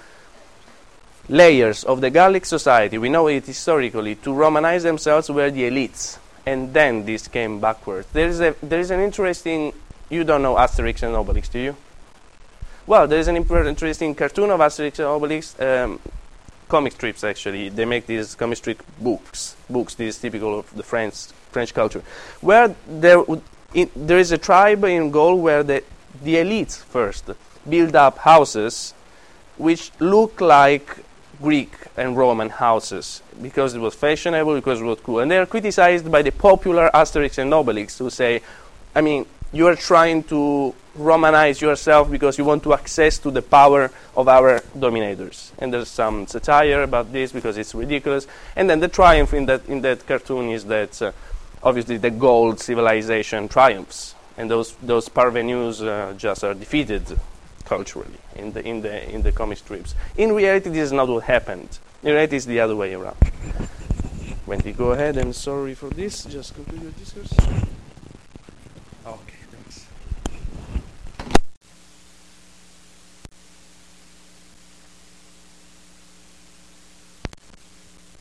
layers 1.29 1.83
of 1.83 2.01
the 2.01 2.09
Gallic 2.09 2.45
society, 2.45 2.97
we 2.97 3.09
know 3.09 3.27
it 3.27 3.45
historically, 3.45 4.15
to 4.15 4.29
Romanize 4.31 4.83
themselves 4.83 5.29
were 5.29 5.49
the 5.49 5.63
elites. 5.63 6.17
And 6.45 6.73
then 6.73 7.05
this 7.05 7.27
came 7.27 7.59
backwards. 7.59 8.07
There 8.11 8.27
is, 8.27 8.41
a, 8.41 8.55
there 8.61 8.79
is 8.79 8.91
an 8.91 8.99
interesting, 8.99 9.73
you 10.09 10.23
don't 10.23 10.41
know 10.41 10.55
Asterix 10.55 11.03
and 11.03 11.15
Obelix, 11.15 11.49
do 11.49 11.59
you? 11.59 11.75
Well, 12.85 13.07
there 13.07 13.19
is 13.19 13.29
an 13.29 13.37
interesting 13.37 14.13
cartoon 14.13 14.49
of 14.51 14.59
Asterix 14.59 14.99
and 14.99 15.07
Obelix, 15.07 15.55
um, 15.61 15.99
comic 16.67 16.93
strips 16.93 17.23
actually. 17.23 17.69
They 17.69 17.85
make 17.85 18.05
these 18.07 18.35
comic 18.35 18.57
strip 18.57 18.83
books. 18.99 19.55
Books, 19.69 19.95
this 19.95 20.15
is 20.15 20.21
typical 20.21 20.59
of 20.59 20.75
the 20.75 20.83
French, 20.83 21.27
French 21.51 21.73
culture. 21.73 22.03
Where 22.41 22.75
there, 22.87 23.23
in, 23.73 23.89
there 23.95 24.17
is 24.17 24.31
a 24.33 24.37
tribe 24.37 24.83
in 24.83 25.11
Gaul 25.11 25.39
where 25.39 25.63
the, 25.63 25.83
the 26.21 26.35
elites 26.35 26.77
first 26.77 27.29
build 27.69 27.95
up 27.95 28.17
houses 28.17 28.93
which 29.57 29.91
look 29.99 30.41
like 30.41 30.97
Greek 31.41 31.73
and 31.97 32.15
Roman 32.15 32.49
houses 32.49 33.21
because 33.41 33.73
it 33.73 33.79
was 33.79 33.95
fashionable, 33.95 34.55
because 34.55 34.81
it 34.81 34.85
was 34.85 34.99
cool. 35.01 35.19
And 35.19 35.29
they 35.31 35.37
are 35.37 35.45
criticized 35.45 36.11
by 36.11 36.21
the 36.21 36.31
popular 36.31 36.89
Asterix 36.93 37.37
and 37.37 37.51
Obelix 37.51 37.97
who 37.97 38.09
say, 38.09 38.41
I 38.95 39.01
mean, 39.01 39.25
you 39.51 39.67
are 39.67 39.75
trying 39.75 40.23
to 40.23 40.73
Romanize 40.97 41.59
yourself 41.59 42.11
because 42.11 42.37
you 42.37 42.45
want 42.45 42.61
to 42.63 42.73
access 42.73 43.17
to 43.19 43.31
the 43.31 43.41
power 43.41 43.91
of 44.15 44.27
our 44.27 44.61
dominators. 44.77 45.51
And 45.57 45.73
there's 45.73 45.89
some 45.89 46.27
satire 46.27 46.83
about 46.83 47.11
this 47.11 47.31
because 47.31 47.57
it's 47.57 47.73
ridiculous. 47.73 48.27
And 48.55 48.69
then 48.69 48.79
the 48.79 48.87
triumph 48.87 49.33
in 49.33 49.47
that, 49.47 49.65
in 49.67 49.81
that 49.81 50.05
cartoon 50.05 50.49
is 50.49 50.65
that 50.65 51.01
uh, 51.01 51.11
obviously 51.63 51.97
the 51.97 52.11
gold 52.11 52.59
civilization 52.59 53.47
triumphs. 53.47 54.13
And 54.37 54.49
those, 54.49 54.73
those 54.83 55.09
parvenus 55.09 55.81
uh, 55.81 56.13
just 56.13 56.43
are 56.43 56.53
defeated 56.53 57.19
culturally 57.75 58.19
in 58.35 58.53
the, 58.53 58.61
in, 58.71 58.81
the, 58.81 58.93
in 59.15 59.23
the 59.23 59.31
comic 59.31 59.57
strips. 59.57 59.95
In 60.15 60.33
reality, 60.33 60.69
this 60.69 60.85
is 60.89 60.91
not 60.91 61.07
what 61.07 61.23
happened. 61.23 61.79
In 62.03 62.11
reality, 62.13 62.35
it's 62.35 62.45
the 62.45 62.59
other 62.59 62.75
way 62.75 62.93
around. 62.93 63.17
Wendy, 64.45 64.73
go 64.73 64.91
ahead. 64.91 65.17
I'm 65.17 65.33
sorry 65.33 65.73
for 65.73 65.89
this. 65.89 66.23
Just 66.25 66.53
conclude 66.53 66.83
your 66.83 66.91
discourse. 66.91 67.33
Okay, 69.07 69.41
thanks. 69.51 69.87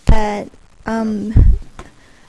that 0.06 0.48
um, 0.86 1.58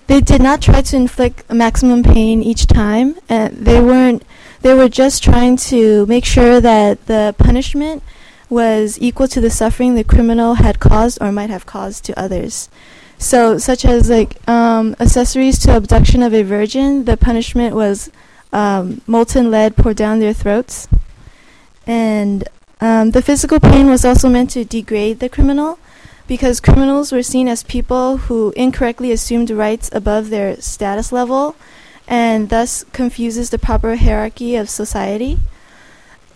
they 0.07 0.19
did 0.19 0.41
not 0.41 0.61
try 0.61 0.81
to 0.81 0.95
inflict 0.97 1.49
maximum 1.49 2.03
pain 2.03 2.43
each 2.43 2.67
time. 2.67 3.15
And 3.29 3.65
they 3.65 3.79
weren't. 3.79 4.23
They 4.63 4.73
were 4.73 4.87
just 4.87 5.21
trying 5.21 5.57
to 5.67 6.05
make 6.05 6.23
sure 6.23 6.61
that 6.61 7.05
the 7.07 7.35
punishment 7.37 8.01
was 8.49 8.97
equal 9.01 9.27
to 9.27 9.41
the 9.41 9.49
suffering 9.49 9.95
the 9.95 10.05
criminal 10.05 10.53
had 10.53 10.79
caused 10.79 11.17
or 11.21 11.33
might 11.33 11.49
have 11.49 11.65
caused 11.65 12.05
to 12.05 12.17
others. 12.17 12.69
So, 13.17 13.57
such 13.57 13.83
as 13.83 14.09
like 14.09 14.37
um, 14.47 14.95
accessories 15.01 15.59
to 15.59 15.75
abduction 15.75 16.23
of 16.23 16.33
a 16.33 16.43
virgin, 16.43 17.03
the 17.03 17.17
punishment 17.17 17.75
was 17.75 18.09
um, 18.53 19.01
molten 19.05 19.51
lead 19.51 19.75
poured 19.75 19.97
down 19.97 20.19
their 20.19 20.33
throats, 20.33 20.87
and 21.85 22.47
um, 22.79 23.11
the 23.11 23.21
physical 23.21 23.59
pain 23.59 23.89
was 23.89 24.05
also 24.05 24.29
meant 24.29 24.51
to 24.51 24.63
degrade 24.63 25.19
the 25.19 25.27
criminal 25.27 25.77
because 26.25 26.61
criminals 26.61 27.11
were 27.11 27.23
seen 27.23 27.49
as 27.49 27.63
people 27.63 28.15
who 28.15 28.53
incorrectly 28.55 29.11
assumed 29.11 29.49
rights 29.49 29.89
above 29.91 30.29
their 30.29 30.55
status 30.61 31.11
level 31.11 31.57
and 32.07 32.49
thus 32.49 32.83
confuses 32.93 33.49
the 33.49 33.59
proper 33.59 33.95
hierarchy 33.95 34.55
of 34.55 34.69
society. 34.69 35.39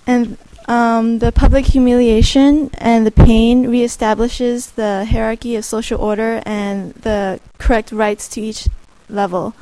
And 0.06 0.38
um, 0.68 1.20
the 1.20 1.32
public 1.32 1.66
humiliation 1.66 2.70
and 2.78 3.06
the 3.06 3.12
pain 3.12 3.66
reestablishes 3.66 4.76
the 4.76 5.06
hierarchy 5.06 5.56
of 5.56 5.66
social 5.66 6.00
order 6.00 6.42
and 6.46 6.94
the 6.96 7.40
correct 7.58 7.92
rights 7.92 8.28
to 8.30 8.42
each 8.42 8.68
level. 9.10 9.54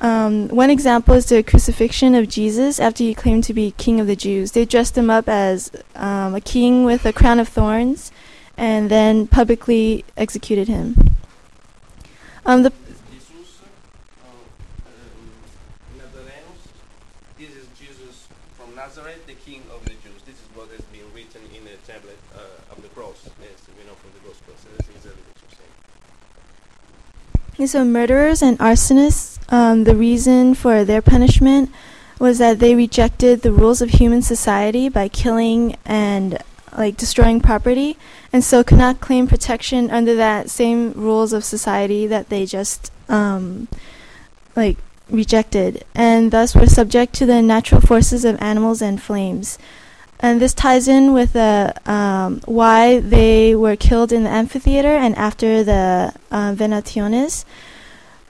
Um, 0.00 0.48
one 0.48 0.70
example 0.70 1.14
is 1.14 1.26
the 1.26 1.42
crucifixion 1.42 2.14
of 2.14 2.28
Jesus 2.28 2.78
after 2.78 3.04
he 3.04 3.14
claimed 3.14 3.44
to 3.44 3.54
be 3.54 3.70
king 3.72 4.00
of 4.00 4.06
the 4.06 4.16
Jews. 4.16 4.52
They 4.52 4.64
dressed 4.64 4.98
him 4.98 5.08
up 5.08 5.28
as 5.28 5.70
um, 5.94 6.34
a 6.34 6.40
king 6.40 6.84
with 6.84 7.06
a 7.06 7.12
crown 7.12 7.38
of 7.38 7.48
thorns 7.48 8.12
and 8.56 8.90
then 8.90 9.26
publicly 9.26 10.04
executed 10.16 10.68
him. 10.68 11.16
Um, 12.44 12.62
the 12.62 12.70
Jesus, 13.10 13.62
Nazarenus. 15.96 16.62
This 17.38 17.50
is 17.56 17.66
Jesus 17.78 18.28
from 18.52 18.74
Nazareth, 18.74 19.26
the 19.26 19.34
King 19.34 19.62
of 19.72 19.82
the 19.84 19.94
Jews. 20.04 20.20
This 20.26 20.36
is 20.36 20.48
what 20.54 20.68
has 20.68 20.84
been 20.92 21.08
written 21.14 21.40
in 21.56 21.64
the 21.64 21.76
tablet 21.86 22.18
uh, 22.36 22.72
of 22.72 22.82
the 22.82 22.88
cross, 22.88 23.26
as 23.26 23.68
we 23.78 23.84
know 23.88 23.94
from 23.94 24.10
the 24.12 24.28
Gospels. 24.28 24.60
That's 24.76 24.88
exactly 24.90 25.22
what 25.24 25.40
you're 25.40 25.54
saying. 27.56 27.66
so 27.66 27.84
murderers 27.84 28.42
and 28.42 28.58
arsonists, 28.58 29.38
um, 29.52 29.84
the 29.84 29.96
reason 29.96 30.54
for 30.54 30.84
their 30.84 31.02
punishment 31.02 31.70
was 32.18 32.38
that 32.38 32.58
they 32.58 32.74
rejected 32.74 33.42
the 33.42 33.52
rules 33.52 33.82
of 33.82 33.90
human 33.90 34.22
society 34.22 34.88
by 34.88 35.08
killing 35.08 35.76
and 35.84 36.38
like 36.76 36.96
destroying 36.96 37.40
property, 37.40 37.96
and 38.32 38.42
so 38.42 38.64
could 38.64 38.78
not 38.78 39.00
claim 39.00 39.26
protection 39.26 39.90
under 39.90 40.14
that 40.14 40.50
same 40.50 40.92
rules 40.92 41.32
of 41.32 41.44
society 41.44 42.06
that 42.06 42.28
they 42.28 42.44
just 42.44 42.90
um, 43.08 43.68
like 44.56 44.76
rejected, 45.08 45.84
and 45.94 46.30
thus 46.30 46.54
were 46.54 46.66
subject 46.66 47.14
to 47.14 47.26
the 47.26 47.40
natural 47.42 47.80
forces 47.80 48.24
of 48.24 48.40
animals 48.40 48.82
and 48.82 49.00
flames. 49.00 49.58
And 50.24 50.40
this 50.40 50.54
ties 50.54 50.88
in 50.88 51.12
with 51.12 51.34
the 51.34 51.74
um, 51.84 52.40
why 52.46 52.98
they 53.00 53.54
were 53.54 53.76
killed 53.76 54.10
in 54.10 54.24
the 54.24 54.30
amphitheater 54.30 54.88
and 54.88 55.14
after 55.16 55.62
the 55.62 56.14
uh, 56.30 56.54
Venationes, 56.54 57.44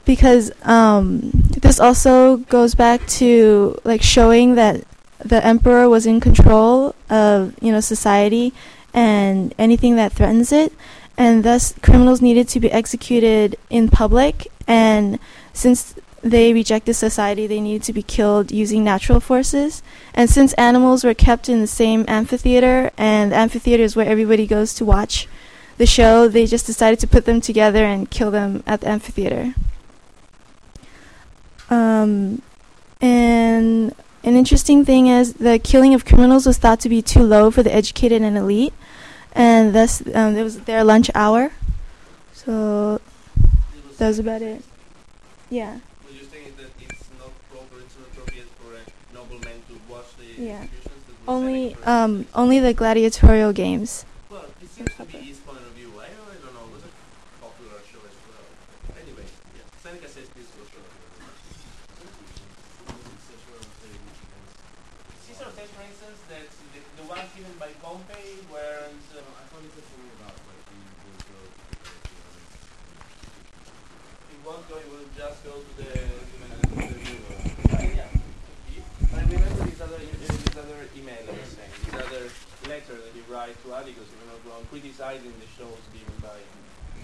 because 0.04 0.50
um, 0.64 1.30
this 1.62 1.78
also 1.78 2.38
goes 2.38 2.74
back 2.74 3.06
to 3.22 3.78
like 3.84 4.02
showing 4.02 4.56
that 4.56 4.82
the 5.20 5.46
emperor 5.46 5.88
was 5.88 6.04
in 6.04 6.18
control 6.18 6.96
of 7.08 7.54
you 7.62 7.70
know 7.70 7.78
society 7.78 8.52
and 8.92 9.54
anything 9.56 9.94
that 9.94 10.10
threatens 10.10 10.50
it, 10.50 10.72
and 11.16 11.44
thus 11.44 11.74
criminals 11.80 12.20
needed 12.20 12.48
to 12.48 12.58
be 12.58 12.72
executed 12.72 13.56
in 13.70 13.88
public. 13.88 14.48
And 14.66 15.20
since 15.52 15.94
they 16.24 16.52
rejected 16.52 16.94
society, 16.94 17.46
they 17.46 17.60
needed 17.60 17.82
to 17.84 17.92
be 17.92 18.02
killed 18.02 18.50
using 18.50 18.82
natural 18.82 19.20
forces. 19.20 19.82
And 20.14 20.28
since 20.30 20.54
animals 20.54 21.04
were 21.04 21.14
kept 21.14 21.48
in 21.48 21.60
the 21.60 21.66
same 21.66 22.04
amphitheater, 22.08 22.90
and 22.96 23.30
the 23.30 23.36
amphitheater 23.36 23.82
is 23.82 23.94
where 23.94 24.08
everybody 24.08 24.46
goes 24.46 24.72
to 24.74 24.84
watch 24.84 25.28
the 25.76 25.86
show, 25.86 26.26
they 26.26 26.46
just 26.46 26.66
decided 26.66 26.98
to 27.00 27.06
put 27.06 27.26
them 27.26 27.40
together 27.40 27.84
and 27.84 28.10
kill 28.10 28.30
them 28.30 28.62
at 28.66 28.80
the 28.80 28.88
amphitheater. 28.88 29.54
Um, 31.68 32.40
and 33.00 33.94
an 34.22 34.36
interesting 34.36 34.84
thing 34.84 35.08
is 35.08 35.34
the 35.34 35.58
killing 35.58 35.92
of 35.92 36.06
criminals 36.06 36.46
was 36.46 36.56
thought 36.56 36.80
to 36.80 36.88
be 36.88 37.02
too 37.02 37.22
low 37.22 37.50
for 37.50 37.62
the 37.62 37.74
educated 37.74 38.22
and 38.22 38.38
elite, 38.38 38.72
and 39.32 39.74
thus 39.74 40.02
um, 40.14 40.36
it 40.36 40.42
was 40.42 40.60
their 40.60 40.82
lunch 40.84 41.10
hour. 41.14 41.52
So 42.32 43.00
that 43.98 44.08
was 44.08 44.18
about 44.18 44.40
it. 44.40 44.62
Yeah. 45.50 45.78
What 46.02 46.14
you're 46.14 46.24
saying 46.24 46.46
is 46.46 46.54
that 46.54 46.70
it's 46.80 47.08
not 47.74 47.82
it's 47.82 47.96
not 47.98 48.50
for 48.60 48.70
a 48.76 48.82
nobleman 49.14 49.58
to 49.68 49.74
watch 49.90 50.16
the 50.18 50.42
Yeah. 50.42 50.60
that 50.60 50.70
was 50.84 51.26
Only 51.26 51.74
um 51.84 52.26
only 52.34 52.58
the 52.60 52.74
gladiatorial 52.74 53.52
games. 53.52 54.04
Well, 54.30 54.44
it 54.62 54.68
seems 54.70 54.92
to 54.96 55.04
be 55.04 55.18
his 55.18 55.38
point 55.38 55.58
of 55.58 55.72
view. 55.78 55.90
I, 55.98 56.04
I 56.06 56.36
don't 56.42 56.54
know. 56.54 56.66
It 56.70 56.74
was 56.78 56.84
a 56.84 56.92
popular 57.40 57.78
show 57.90 58.02
as 58.04 58.16
well. 58.28 58.46
Anyway, 59.00 59.26
yeah. 59.56 59.64
Seneca 59.82 60.08
says 60.08 60.28
this 60.36 60.48
was 60.58 60.68
show. 60.68 60.84
Caesar 65.26 65.50
says, 65.56 65.70
for 65.74 65.82
instance, 65.82 66.20
that 66.30 66.46
the, 66.74 66.80
the 67.02 67.04
ones 67.08 67.28
given 67.34 67.56
by 67.58 67.70
Pompey 67.82 68.44
weren't. 68.52 69.04
Uh, 69.16 69.24
I 69.24 69.42
thought 69.50 69.64
it 69.64 69.72
said 69.74 69.86
something 69.88 70.12
about 70.20 70.36
like 70.44 70.62
the 70.68 70.78
It 74.30 74.38
won't 74.44 74.64
go. 74.68 74.76
It 74.76 74.88
will 74.92 75.08
just 75.16 75.38
go 75.44 75.52
to 75.58 75.72
the 75.80 75.90
to 75.90 76.34
the, 76.36 76.48
to 76.52 76.92
the 76.92 76.98
viewer. 77.00 77.36
Yeah, 77.72 78.04
yeah. 78.04 78.10
But 79.10 79.18
I 79.18 79.22
remember 79.24 79.64
this 79.64 79.80
other 79.80 79.98
other 80.56 80.86
email 80.96 81.18
I 81.18 81.32
was 81.34 81.50
saying, 81.50 81.74
this 81.84 81.94
other 81.94 82.24
letter 82.70 82.94
that 82.94 83.12
he 83.14 83.22
writes 83.32 83.58
to 83.64 83.74
Atticus, 83.74 84.06
if 84.06 84.18
I'm 84.22 84.30
not 84.30 84.42
wrong, 84.46 84.62
criticizing 84.70 85.34
the 85.42 85.48
shows 85.58 85.82
given 85.90 86.14
by 86.22 86.38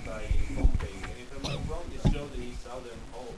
by 0.06 0.22
Pompey. 0.54 0.94
And 1.02 1.18
if 1.18 1.28
I'm 1.36 1.42
not 1.42 1.60
wrong, 1.68 1.84
this 1.92 2.02
show 2.12 2.26
saw 2.62 2.78
them 2.80 3.00
all. 3.14 3.34